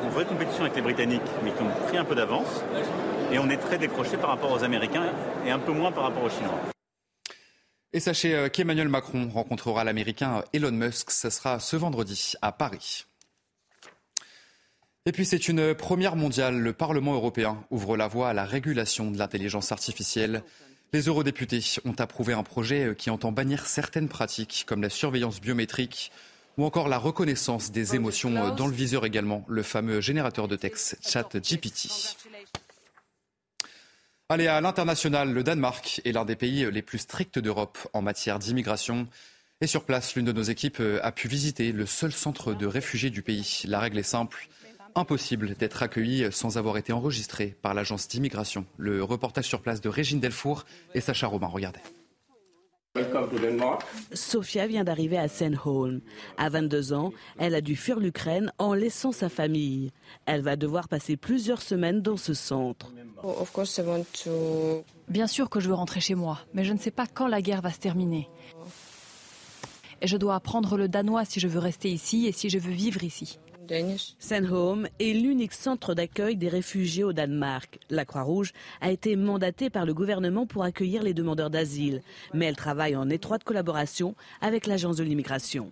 en 0.03 0.09
vraie 0.09 0.25
compétition 0.25 0.63
avec 0.63 0.75
les 0.75 0.81
Britanniques, 0.81 1.21
mais 1.43 1.51
qui 1.51 1.61
ont 1.61 1.87
pris 1.87 1.99
un 1.99 2.03
peu 2.03 2.15
d'avance. 2.15 2.63
Et 3.31 3.37
on 3.37 3.47
est 3.51 3.57
très 3.57 3.77
décroché 3.77 4.17
par 4.17 4.31
rapport 4.31 4.51
aux 4.51 4.63
Américains 4.63 5.05
et 5.45 5.51
un 5.51 5.59
peu 5.59 5.71
moins 5.71 5.91
par 5.91 6.05
rapport 6.05 6.23
aux 6.23 6.31
Chinois. 6.31 6.78
Et 7.91 7.99
sachez 7.99 8.35
euh, 8.35 8.49
qu'Emmanuel 8.49 8.87
Macron 8.87 9.29
rencontrera 9.29 9.83
l'Américain 9.83 10.43
Elon 10.53 10.71
Musk. 10.71 11.09
Ce 11.09 11.29
sera 11.29 11.59
ce 11.59 11.75
vendredi 11.75 12.33
à 12.41 12.51
Paris. 12.51 13.05
Et 15.05 15.11
puis 15.11 15.25
c'est 15.25 15.47
une 15.47 15.73
première 15.73 16.15
mondiale. 16.15 16.59
Le 16.59 16.73
Parlement 16.73 17.15
européen 17.15 17.63
ouvre 17.71 17.97
la 17.97 18.07
voie 18.07 18.29
à 18.29 18.33
la 18.33 18.45
régulation 18.45 19.09
de 19.09 19.17
l'intelligence 19.17 19.71
artificielle. 19.71 20.43
Les 20.93 21.01
eurodéputés 21.01 21.63
ont 21.85 21.95
approuvé 21.97 22.33
un 22.33 22.43
projet 22.43 22.95
qui 22.95 23.09
entend 23.09 23.31
bannir 23.31 23.65
certaines 23.65 24.09
pratiques 24.09 24.65
comme 24.67 24.83
la 24.83 24.89
surveillance 24.89 25.41
biométrique 25.41 26.11
ou 26.57 26.65
encore 26.65 26.89
la 26.89 26.97
reconnaissance 26.97 27.71
des 27.71 27.95
émotions 27.95 28.53
dans 28.53 28.67
le 28.67 28.73
viseur 28.73 29.05
également, 29.05 29.45
le 29.47 29.63
fameux 29.63 30.01
générateur 30.01 30.47
de 30.47 30.55
texte 30.55 30.97
ChatGPT. 31.01 32.17
Allez, 34.31 34.45
à 34.45 34.61
l'international, 34.61 35.33
le 35.33 35.41
Danemark 35.41 36.01
est 36.05 36.11
l'un 36.11 36.23
des 36.23 36.35
pays 36.35 36.69
les 36.71 36.83
plus 36.83 36.99
stricts 36.99 37.39
d'Europe 37.39 37.79
en 37.93 38.03
matière 38.03 38.37
d'immigration. 38.37 39.07
Et 39.59 39.65
sur 39.65 39.85
place, 39.85 40.15
l'une 40.15 40.25
de 40.25 40.31
nos 40.31 40.43
équipes 40.43 40.83
a 41.01 41.11
pu 41.11 41.27
visiter 41.27 41.71
le 41.71 41.87
seul 41.87 42.11
centre 42.11 42.53
de 42.53 42.67
réfugiés 42.67 43.09
du 43.09 43.23
pays. 43.23 43.63
La 43.65 43.79
règle 43.79 43.97
est 43.97 44.03
simple. 44.03 44.47
Impossible 44.93 45.55
d'être 45.55 45.81
accueilli 45.81 46.31
sans 46.31 46.59
avoir 46.59 46.77
été 46.77 46.93
enregistré 46.93 47.55
par 47.63 47.73
l'agence 47.73 48.07
d'immigration. 48.07 48.67
Le 48.77 49.03
reportage 49.03 49.45
sur 49.45 49.61
place 49.61 49.81
de 49.81 49.89
Régine 49.89 50.19
Delfour 50.19 50.65
et 50.93 51.01
Sacha 51.01 51.25
Robin. 51.25 51.47
Regardez. 51.47 51.79
Sofia 54.13 54.65
vient 54.67 54.83
d'arriver 54.83 55.17
à 55.17 55.27
Senholm. 55.27 56.01
À 56.37 56.49
22 56.49 56.93
ans, 56.93 57.11
elle 57.37 57.53
a 57.53 57.61
dû 57.61 57.75
fuir 57.75 57.99
l'Ukraine 57.99 58.51
en 58.57 58.73
laissant 58.73 59.11
sa 59.11 59.29
famille. 59.29 59.91
Elle 60.25 60.41
va 60.41 60.55
devoir 60.55 60.87
passer 60.87 61.15
plusieurs 61.15 61.61
semaines 61.61 62.01
dans 62.01 62.17
ce 62.17 62.33
centre. 62.33 62.91
Bien 65.07 65.27
sûr 65.27 65.49
que 65.49 65.59
je 65.59 65.67
veux 65.67 65.75
rentrer 65.75 65.99
chez 65.99 66.15
moi, 66.15 66.39
mais 66.53 66.63
je 66.63 66.73
ne 66.73 66.79
sais 66.79 66.91
pas 66.91 67.05
quand 67.05 67.27
la 67.27 67.41
guerre 67.41 67.61
va 67.61 67.71
se 67.71 67.79
terminer. 67.79 68.27
Et 70.01 70.07
je 70.07 70.17
dois 70.17 70.35
apprendre 70.35 70.77
le 70.77 70.87
danois 70.87 71.25
si 71.25 71.39
je 71.39 71.47
veux 71.47 71.59
rester 71.59 71.91
ici 71.91 72.25
et 72.25 72.31
si 72.31 72.49
je 72.49 72.57
veux 72.57 72.71
vivre 72.71 73.03
ici. 73.03 73.37
Senholm 74.19 74.87
est 74.99 75.13
l'unique 75.13 75.53
centre 75.53 75.93
d'accueil 75.93 76.35
des 76.35 76.47
réfugiés 76.47 77.03
au 77.03 77.13
Danemark. 77.13 77.79
La 77.89 78.05
Croix-Rouge 78.05 78.53
a 78.81 78.91
été 78.91 79.15
mandatée 79.15 79.69
par 79.69 79.85
le 79.85 79.93
gouvernement 79.93 80.45
pour 80.45 80.63
accueillir 80.63 81.03
les 81.03 81.13
demandeurs 81.13 81.49
d'asile, 81.49 82.01
mais 82.33 82.45
elle 82.45 82.55
travaille 82.55 82.95
en 82.95 83.09
étroite 83.09 83.43
collaboration 83.43 84.15
avec 84.41 84.67
l'agence 84.67 84.97
de 84.97 85.03
l'immigration. 85.03 85.71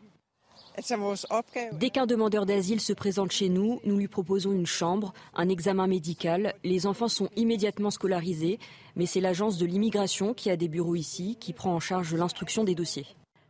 Dès 1.73 1.89
qu'un 1.89 2.05
demandeur 2.05 2.45
d'asile 2.45 2.81
se 2.81 2.93
présente 2.93 3.31
chez 3.31 3.49
nous, 3.49 3.81
nous 3.83 3.97
lui 3.97 4.07
proposons 4.07 4.51
une 4.51 4.67
chambre, 4.67 5.11
un 5.33 5.49
examen 5.49 5.87
médical. 5.87 6.53
Les 6.63 6.85
enfants 6.85 7.07
sont 7.07 7.29
immédiatement 7.35 7.89
scolarisés, 7.89 8.59
mais 8.95 9.07
c'est 9.07 9.21
l'agence 9.21 9.57
de 9.57 9.65
l'immigration 9.65 10.35
qui 10.35 10.51
a 10.51 10.55
des 10.55 10.67
bureaux 10.67 10.95
ici 10.95 11.35
qui 11.39 11.53
prend 11.53 11.73
en 11.73 11.79
charge 11.79 12.13
l'instruction 12.13 12.63
des 12.63 12.75
dossiers. 12.75 13.07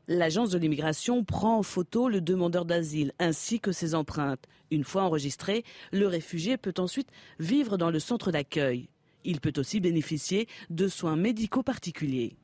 L'agence 0.10 0.52
de 0.52 0.58
l'immigration 0.58 1.26
prend 1.26 1.58
en 1.58 1.64
photo 1.64 2.08
le 2.08 2.22
demandeur 2.22 2.64
d'asile 2.64 3.12
ainsi 3.20 3.60
que 3.60 3.74
ses 3.74 3.94
empreintes. 3.94 4.46
Une 4.72 4.86
fois 4.86 5.04
enregistré, 5.04 5.66
le 5.92 6.08
réfugié 6.08 6.56
peut 6.56 6.74
ensuite 6.78 7.10
vivre 7.40 7.78
dans 7.78 7.90
le 7.90 8.00
centre 8.00 8.32
d'accueil. 8.32 8.88
Il 9.26 9.42
peut 9.42 9.52
aussi 9.58 9.82
bénéficier 9.82 10.48
de 10.70 10.88
soins 10.88 11.18
médicaux 11.18 11.62
particuliers. 11.62 12.38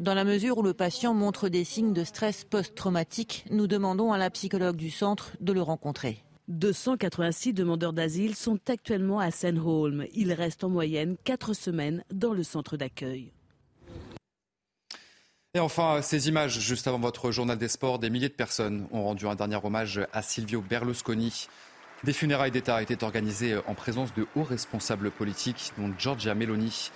Dans 0.00 0.14
la 0.14 0.24
mesure 0.24 0.58
où 0.58 0.62
le 0.62 0.74
patient 0.74 1.14
montre 1.14 1.48
des 1.48 1.62
signes 1.62 1.92
de 1.92 2.02
stress 2.02 2.42
post-traumatique, 2.42 3.44
nous 3.50 3.68
demandons 3.68 4.12
à 4.12 4.18
la 4.18 4.30
psychologue 4.30 4.76
du 4.76 4.90
centre 4.90 5.36
de 5.40 5.52
le 5.52 5.62
rencontrer. 5.62 6.24
286 6.48 7.52
demandeurs 7.52 7.92
d'asile 7.92 8.34
sont 8.34 8.58
actuellement 8.66 9.20
à 9.20 9.30
Senholm. 9.30 10.06
Ils 10.12 10.32
restent 10.32 10.64
en 10.64 10.70
moyenne 10.70 11.16
4 11.22 11.54
semaines 11.54 12.02
dans 12.12 12.32
le 12.32 12.42
centre 12.42 12.76
d'accueil. 12.76 13.32
Et 15.52 15.58
enfin, 15.58 16.00
ces 16.00 16.28
images, 16.28 16.60
juste 16.60 16.86
avant 16.86 17.00
votre 17.00 17.32
journal 17.32 17.58
des 17.58 17.66
sports, 17.66 17.98
des 17.98 18.08
milliers 18.08 18.28
de 18.28 18.34
personnes 18.34 18.86
ont 18.92 19.02
rendu 19.02 19.26
un 19.26 19.34
dernier 19.34 19.58
hommage 19.60 20.00
à 20.12 20.22
Silvio 20.22 20.60
Berlusconi. 20.62 21.48
Des 22.04 22.12
funérailles 22.12 22.52
d'État 22.52 22.80
étaient 22.80 23.02
organisées 23.02 23.56
en 23.66 23.74
présence 23.74 24.14
de 24.14 24.28
hauts 24.36 24.44
responsables 24.44 25.10
politiques, 25.10 25.72
dont 25.76 25.92
Giorgia 25.98 26.36
Meloni. 26.36 26.92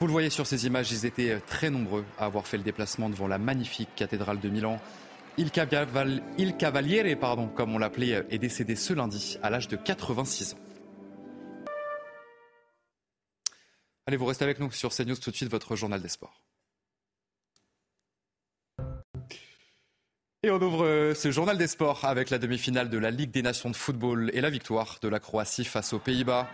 Vous 0.00 0.06
le 0.06 0.12
voyez 0.12 0.28
sur 0.28 0.46
ces 0.46 0.66
images, 0.66 0.92
ils 0.92 1.06
étaient 1.06 1.40
très 1.46 1.70
nombreux 1.70 2.04
à 2.18 2.26
avoir 2.26 2.46
fait 2.46 2.58
le 2.58 2.62
déplacement 2.62 3.08
devant 3.08 3.26
la 3.26 3.38
magnifique 3.38 3.88
cathédrale 3.96 4.38
de 4.38 4.50
Milan. 4.50 4.78
Il, 5.38 5.50
Caval... 5.50 6.22
Il 6.36 6.58
Cavaliere, 6.58 7.16
pardon, 7.18 7.48
comme 7.48 7.74
on 7.74 7.78
l'appelait, 7.78 8.26
est 8.28 8.38
décédé 8.38 8.76
ce 8.76 8.92
lundi 8.92 9.38
à 9.42 9.48
l'âge 9.48 9.68
de 9.68 9.76
86 9.76 10.52
ans. 10.52 10.58
Allez, 14.06 14.18
vous 14.18 14.26
restez 14.26 14.44
avec 14.44 14.60
nous 14.60 14.70
sur 14.72 14.90
CNews 14.94 15.16
tout 15.16 15.30
de 15.30 15.36
suite, 15.36 15.50
votre 15.50 15.74
journal 15.74 16.02
des 16.02 16.10
sports. 16.10 16.44
Et 20.44 20.50
on 20.50 20.60
ouvre 20.60 21.14
ce 21.14 21.30
journal 21.30 21.56
des 21.56 21.66
sports 21.66 22.00
avec 22.02 22.28
la 22.28 22.36
demi-finale 22.36 22.90
de 22.90 22.98
la 22.98 23.10
Ligue 23.10 23.30
des 23.30 23.40
Nations 23.40 23.70
de 23.70 23.76
football 23.76 24.30
et 24.34 24.42
la 24.42 24.50
victoire 24.50 24.98
de 25.00 25.08
la 25.08 25.18
Croatie 25.18 25.64
face 25.64 25.94
aux 25.94 25.98
Pays-Bas. 25.98 26.46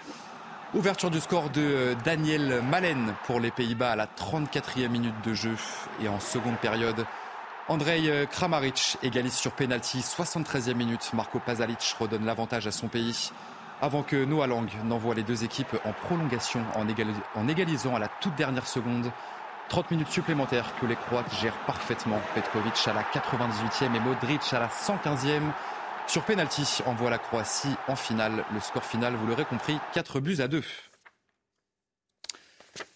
Ouverture 0.74 1.10
du 1.10 1.18
score 1.18 1.50
de 1.50 1.96
Daniel 2.04 2.62
Malen 2.70 3.12
pour 3.24 3.40
les 3.40 3.50
Pays-Bas 3.50 3.90
à 3.90 3.96
la 3.96 4.06
34e 4.06 4.86
minute 4.86 5.16
de 5.24 5.34
jeu 5.34 5.56
et 6.00 6.06
en 6.06 6.20
seconde 6.20 6.56
période. 6.58 7.04
Andrej 7.66 8.28
Kramaric 8.30 8.96
égalise 9.02 9.34
sur 9.34 9.50
penalty 9.50 9.98
73e 9.98 10.74
minute. 10.74 11.10
Marco 11.12 11.40
Pasalic 11.40 11.96
redonne 11.98 12.24
l'avantage 12.24 12.68
à 12.68 12.70
son 12.70 12.86
pays 12.86 13.32
avant 13.82 14.04
que 14.04 14.24
Noah 14.24 14.46
Lang 14.46 14.70
n'envoie 14.84 15.16
les 15.16 15.24
deux 15.24 15.42
équipes 15.42 15.76
en 15.84 15.92
prolongation 15.92 16.60
en, 16.76 17.48
égalisant 17.48 17.96
à 17.96 17.98
la 17.98 18.08
toute 18.20 18.36
dernière 18.36 18.68
seconde. 18.68 19.10
30 19.70 19.92
minutes 19.92 20.08
supplémentaires 20.08 20.74
que 20.80 20.86
les 20.86 20.96
Croates 20.96 21.32
gèrent 21.40 21.64
parfaitement. 21.64 22.20
Petkovic 22.34 22.74
à 22.88 22.92
la 22.92 23.04
98e 23.04 23.94
et 23.94 24.00
Modric 24.00 24.52
à 24.52 24.58
la 24.58 24.66
115e. 24.66 25.52
Sur 26.08 26.24
penalty, 26.24 26.82
envoie 26.86 27.08
la 27.08 27.18
Croatie 27.18 27.76
en 27.86 27.94
finale. 27.94 28.44
Le 28.52 28.58
score 28.58 28.84
final, 28.84 29.14
vous 29.14 29.28
l'aurez 29.28 29.44
compris, 29.44 29.78
4 29.94 30.18
buts 30.18 30.40
à 30.40 30.48
2. 30.48 30.64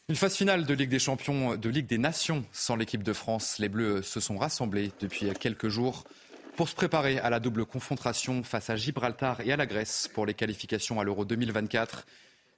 Une 0.09 0.17
phase 0.17 0.35
finale 0.35 0.67
de 0.67 0.75
Ligue 0.75 0.91
des 0.91 0.99
Champions, 0.99 1.55
de 1.55 1.69
Ligue 1.69 1.87
des 1.87 1.97
Nations 1.97 2.45
sans 2.51 2.75
l'équipe 2.75 3.05
de 3.05 3.13
France. 3.13 3.61
Les 3.61 3.69
Bleus 3.69 4.03
se 4.03 4.19
sont 4.19 4.37
rassemblés 4.37 4.91
depuis 4.99 5.33
quelques 5.39 5.69
jours 5.69 6.03
pour 6.57 6.69
se 6.69 6.75
préparer 6.75 7.21
à 7.21 7.31
la 7.31 7.39
double 7.39 7.67
confrontation 7.67 8.43
face 8.43 8.69
à 8.69 8.75
Gibraltar 8.75 9.41
et 9.43 9.53
à 9.53 9.57
la 9.57 9.67
Grèce 9.67 10.11
pour 10.13 10.27
les 10.27 10.35
qualifications 10.35 10.99
à 10.99 11.05
l'Euro 11.05 11.25
2024. 11.25 12.05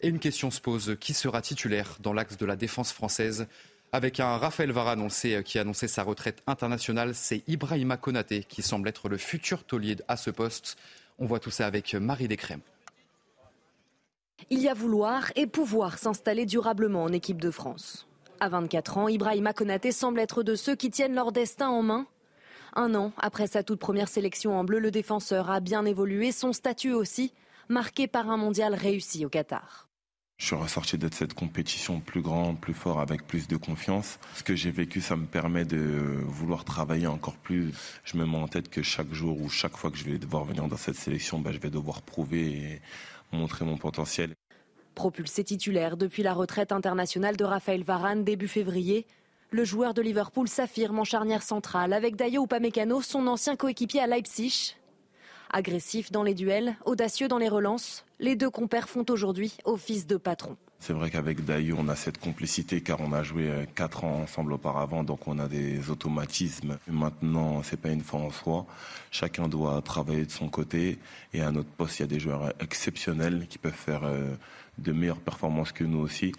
Et 0.00 0.08
une 0.08 0.20
question 0.20 0.50
se 0.50 0.62
pose, 0.62 0.96
qui 1.00 1.12
sera 1.12 1.42
titulaire 1.42 1.98
dans 2.00 2.14
l'axe 2.14 2.38
de 2.38 2.46
la 2.46 2.56
défense 2.56 2.92
française? 2.92 3.46
Avec 3.92 4.20
un 4.20 4.36
Raphaël 4.36 4.72
Varane, 4.72 5.08
qui 5.44 5.58
a 5.58 5.60
annoncé 5.60 5.88
sa 5.88 6.02
retraite 6.02 6.42
internationale, 6.46 7.14
c'est 7.14 7.42
Ibrahima 7.46 7.96
Konaté 7.96 8.44
qui 8.44 8.62
semble 8.62 8.88
être 8.88 9.08
le 9.08 9.16
futur 9.16 9.64
taulier 9.64 9.96
à 10.08 10.16
ce 10.16 10.30
poste. 10.30 10.76
On 11.18 11.26
voit 11.26 11.40
tout 11.40 11.50
ça 11.50 11.66
avec 11.66 11.94
Marie 11.94 12.28
Descrèmes. 12.28 12.60
Il 14.50 14.60
y 14.60 14.68
a 14.68 14.74
vouloir 14.74 15.32
et 15.34 15.46
pouvoir 15.46 15.98
s'installer 15.98 16.46
durablement 16.46 17.04
en 17.04 17.12
équipe 17.12 17.40
de 17.40 17.50
France. 17.50 18.06
À 18.38 18.48
24 18.48 18.98
ans, 18.98 19.08
Ibrahima 19.08 19.52
Konaté 19.52 19.92
semble 19.92 20.20
être 20.20 20.42
de 20.42 20.54
ceux 20.54 20.76
qui 20.76 20.90
tiennent 20.90 21.14
leur 21.14 21.32
destin 21.32 21.68
en 21.68 21.82
main. 21.82 22.06
Un 22.74 22.94
an 22.94 23.12
après 23.16 23.46
sa 23.46 23.62
toute 23.62 23.80
première 23.80 24.08
sélection 24.08 24.58
en 24.58 24.64
bleu, 24.64 24.78
le 24.78 24.90
défenseur 24.90 25.50
a 25.50 25.60
bien 25.60 25.86
évolué, 25.86 26.32
son 26.32 26.52
statut 26.52 26.92
aussi, 26.92 27.32
marqué 27.68 28.06
par 28.06 28.28
un 28.28 28.36
mondial 28.36 28.74
réussi 28.74 29.24
au 29.24 29.30
Qatar. 29.30 29.85
Je 30.46 30.54
suis 30.54 30.62
ressorti 30.62 30.98
de 30.98 31.08
cette 31.12 31.34
compétition 31.34 31.98
plus 31.98 32.20
grand, 32.20 32.54
plus 32.54 32.72
fort, 32.72 33.00
avec 33.00 33.26
plus 33.26 33.48
de 33.48 33.56
confiance. 33.56 34.20
Ce 34.34 34.44
que 34.44 34.54
j'ai 34.54 34.70
vécu, 34.70 35.00
ça 35.00 35.16
me 35.16 35.26
permet 35.26 35.64
de 35.64 36.20
vouloir 36.24 36.64
travailler 36.64 37.06
encore 37.06 37.36
plus. 37.36 37.72
Je 38.04 38.16
me 38.16 38.26
mets 38.26 38.36
en 38.36 38.46
tête 38.46 38.68
que 38.68 38.80
chaque 38.80 39.12
jour 39.12 39.40
ou 39.40 39.48
chaque 39.48 39.76
fois 39.76 39.90
que 39.90 39.96
je 39.96 40.04
vais 40.04 40.18
devoir 40.18 40.44
venir 40.44 40.68
dans 40.68 40.76
cette 40.76 40.94
sélection, 40.94 41.40
bah, 41.40 41.50
je 41.52 41.58
vais 41.58 41.70
devoir 41.70 42.02
prouver 42.02 42.46
et 42.46 42.80
montrer 43.32 43.64
mon 43.64 43.76
potentiel. 43.76 44.34
Propulsé 44.94 45.42
titulaire 45.42 45.96
depuis 45.96 46.22
la 46.22 46.32
retraite 46.32 46.70
internationale 46.70 47.36
de 47.36 47.44
Raphaël 47.44 47.82
Varane 47.82 48.22
début 48.22 48.46
février, 48.46 49.04
le 49.50 49.64
joueur 49.64 49.94
de 49.94 50.02
Liverpool 50.02 50.48
s'affirme 50.48 50.98
en 50.98 51.04
charnière 51.04 51.42
centrale 51.42 51.92
avec 51.92 52.14
Dayo 52.14 52.44
Upamecano, 52.44 53.00
son 53.00 53.26
ancien 53.26 53.56
coéquipier 53.56 54.00
à 54.00 54.06
Leipzig. 54.06 54.76
Agressif 55.50 56.10
dans 56.10 56.22
les 56.22 56.34
duels, 56.34 56.76
audacieux 56.84 57.28
dans 57.28 57.38
les 57.38 57.48
relances, 57.48 58.04
les 58.18 58.36
deux 58.36 58.50
compères 58.50 58.88
font 58.88 59.04
aujourd'hui 59.08 59.56
office 59.64 60.06
de 60.06 60.16
patron. 60.16 60.56
C'est 60.78 60.92
vrai 60.92 61.10
qu'avec 61.10 61.44
Dayo, 61.44 61.76
on 61.78 61.88
a 61.88 61.96
cette 61.96 62.18
complicité 62.18 62.80
car 62.80 63.00
on 63.00 63.12
a 63.12 63.22
joué 63.22 63.48
euh, 63.48 63.64
quatre 63.74 64.04
ans 64.04 64.20
ensemble 64.22 64.52
auparavant, 64.52 65.04
donc 65.04 65.26
on 65.26 65.38
a 65.38 65.48
des 65.48 65.90
automatismes. 65.90 66.78
Maintenant, 66.86 67.62
c'est 67.62 67.80
pas 67.80 67.90
une 67.90 68.02
fin 68.02 68.18
en 68.18 68.30
soi. 68.30 68.66
Chacun 69.10 69.48
doit 69.48 69.80
travailler 69.82 70.26
de 70.26 70.30
son 70.30 70.48
côté 70.48 70.98
et 71.32 71.40
à 71.40 71.50
notre 71.50 71.70
poste, 71.70 71.98
il 71.98 72.02
y 72.02 72.04
a 72.04 72.08
des 72.08 72.20
joueurs 72.20 72.52
exceptionnels 72.60 73.46
qui 73.48 73.58
peuvent 73.58 73.72
faire 73.72 74.04
euh, 74.04 74.34
de 74.78 74.92
meilleures 74.92 75.20
performances 75.20 75.72
que 75.72 75.84
nous 75.84 76.00
aussi. 76.00 76.32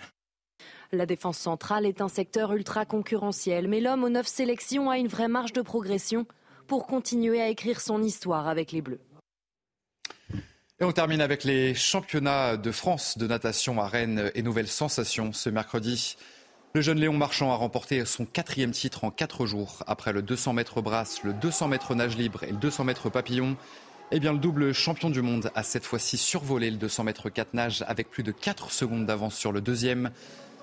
La 0.91 1.05
défense 1.05 1.37
centrale 1.37 1.85
est 1.85 1.99
un 1.99 2.07
secteur 2.07 2.53
ultra 2.53 2.85
concurrentiel, 2.85 3.67
mais 3.67 3.81
l'homme 3.81 4.03
aux 4.03 4.09
neuf 4.09 4.27
sélections 4.27 4.89
a 4.89 4.97
une 4.97 5.07
vraie 5.07 5.27
marge 5.27 5.51
de 5.51 5.61
progression 5.61 6.25
pour 6.67 6.85
continuer 6.85 7.41
à 7.41 7.47
écrire 7.47 7.81
son 7.81 8.03
histoire 8.03 8.47
avec 8.47 8.71
les 8.71 8.81
Bleus. 8.81 9.01
Et 10.79 10.83
on 10.83 10.91
termine 10.91 11.21
avec 11.21 11.43
les 11.43 11.73
championnats 11.73 12.55
de 12.55 12.71
France 12.71 13.17
de 13.17 13.25
natation 13.25 13.81
à 13.81 13.87
Rennes 13.87 14.31
et 14.35 14.43
nouvelles 14.43 14.67
sensations 14.67 15.33
ce 15.33 15.49
mercredi. 15.49 16.17
Le 16.75 16.81
jeune 16.81 16.99
Léon 16.99 17.13
Marchand 17.13 17.51
a 17.51 17.55
remporté 17.55 18.05
son 18.05 18.25
quatrième 18.25 18.71
titre 18.71 19.03
en 19.03 19.09
quatre 19.09 19.47
jours. 19.47 19.83
Après 19.87 20.13
le 20.13 20.21
200 20.21 20.53
mètres 20.53 20.81
brasse, 20.81 21.23
le 21.23 21.33
200 21.33 21.69
mètres 21.69 21.95
nage 21.95 22.15
libre 22.15 22.43
et 22.43 22.51
le 22.51 22.57
200 22.57 22.83
mètres 22.83 23.09
papillon, 23.09 23.57
eh 24.11 24.19
bien, 24.19 24.31
le 24.31 24.39
double 24.39 24.71
champion 24.73 25.09
du 25.09 25.21
monde 25.21 25.51
a 25.55 25.63
cette 25.63 25.83
fois-ci 25.83 26.17
survolé 26.17 26.69
le 26.69 26.77
200 26.77 27.03
mètres 27.03 27.29
4 27.29 27.53
nage 27.55 27.83
avec 27.87 28.09
plus 28.09 28.23
de 28.23 28.31
4 28.31 28.71
secondes 28.71 29.05
d'avance 29.05 29.35
sur 29.35 29.51
le 29.51 29.59
deuxième. 29.59 30.11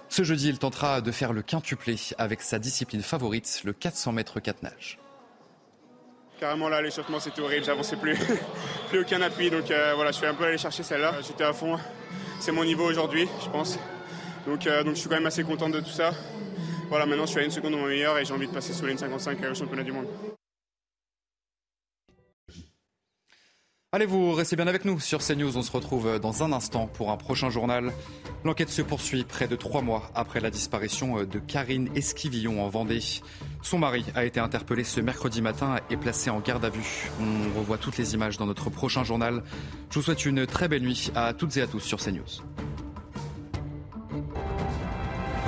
Ce 0.08 0.22
jeudi, 0.22 0.48
il 0.48 0.58
tentera 0.58 1.00
de 1.00 1.10
faire 1.10 1.32
le 1.32 1.42
quintuplé 1.42 1.96
avec 2.16 2.40
sa 2.40 2.58
discipline 2.58 3.02
favorite, 3.02 3.62
le 3.64 3.72
400 3.72 4.12
mètres 4.12 4.40
4 4.40 4.62
nage. 4.62 4.98
Carrément 6.44 6.68
là, 6.68 6.82
l'échauffement 6.82 7.20
c'était 7.20 7.40
horrible, 7.40 7.64
j'avançais 7.64 7.96
plus, 7.96 8.18
plus 8.90 9.00
aucun 9.00 9.22
appui, 9.22 9.48
donc 9.48 9.70
euh, 9.70 9.92
voilà, 9.94 10.10
je 10.10 10.18
suis 10.18 10.26
un 10.26 10.34
peu 10.34 10.44
allé 10.44 10.58
chercher 10.58 10.82
celle-là. 10.82 11.14
J'étais 11.26 11.42
à 11.42 11.54
fond, 11.54 11.78
c'est 12.38 12.52
mon 12.52 12.66
niveau 12.66 12.84
aujourd'hui, 12.84 13.26
je 13.42 13.48
pense. 13.48 13.78
Donc, 14.46 14.66
euh, 14.66 14.84
donc 14.84 14.94
je 14.94 15.00
suis 15.00 15.08
quand 15.08 15.14
même 15.14 15.24
assez 15.24 15.42
content 15.42 15.70
de 15.70 15.80
tout 15.80 15.88
ça. 15.88 16.12
Voilà, 16.90 17.06
maintenant 17.06 17.24
je 17.24 17.30
suis 17.30 17.40
à 17.40 17.44
une 17.44 17.50
seconde 17.50 17.72
de 17.72 17.78
mon 17.78 17.86
meilleur 17.86 18.18
et 18.18 18.26
j'ai 18.26 18.34
envie 18.34 18.46
de 18.46 18.52
passer 18.52 18.74
sous 18.74 18.84
les 18.84 18.94
55 18.94 19.38
au 19.50 19.54
championnat 19.54 19.84
du 19.84 19.92
monde. 19.92 20.04
Allez, 23.94 24.06
vous 24.06 24.32
restez 24.32 24.56
bien 24.56 24.66
avec 24.66 24.84
nous 24.84 24.98
sur 24.98 25.20
CNews. 25.20 25.56
On 25.56 25.62
se 25.62 25.70
retrouve 25.70 26.18
dans 26.18 26.42
un 26.42 26.52
instant 26.52 26.88
pour 26.88 27.12
un 27.12 27.16
prochain 27.16 27.48
journal. 27.48 27.92
L'enquête 28.42 28.68
se 28.68 28.82
poursuit 28.82 29.22
près 29.22 29.46
de 29.46 29.54
trois 29.54 29.82
mois 29.82 30.10
après 30.16 30.40
la 30.40 30.50
disparition 30.50 31.22
de 31.22 31.38
Karine 31.38 31.88
Esquivillon 31.94 32.60
en 32.64 32.68
Vendée. 32.68 32.98
Son 33.62 33.78
mari 33.78 34.04
a 34.16 34.24
été 34.24 34.40
interpellé 34.40 34.82
ce 34.82 35.00
mercredi 35.00 35.42
matin 35.42 35.76
et 35.90 35.96
placé 35.96 36.28
en 36.28 36.40
garde 36.40 36.64
à 36.64 36.70
vue. 36.70 37.08
On 37.20 37.56
revoit 37.56 37.78
toutes 37.78 37.96
les 37.96 38.14
images 38.14 38.36
dans 38.36 38.46
notre 38.46 38.68
prochain 38.68 39.04
journal. 39.04 39.44
Je 39.90 40.00
vous 40.00 40.02
souhaite 40.02 40.26
une 40.26 40.44
très 40.44 40.66
belle 40.66 40.82
nuit 40.82 41.12
à 41.14 41.32
toutes 41.32 41.56
et 41.56 41.62
à 41.62 41.68
tous 41.68 41.78
sur 41.78 42.00
CNews. 42.00 42.42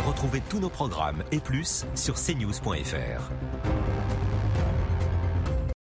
Retrouvez 0.07 0.41
tous 0.49 0.61
nos 0.61 0.71
programmes 0.71 1.25
et 1.33 1.41
plus 1.41 1.85
sur 1.97 2.15
cnews.fr. 2.15 3.33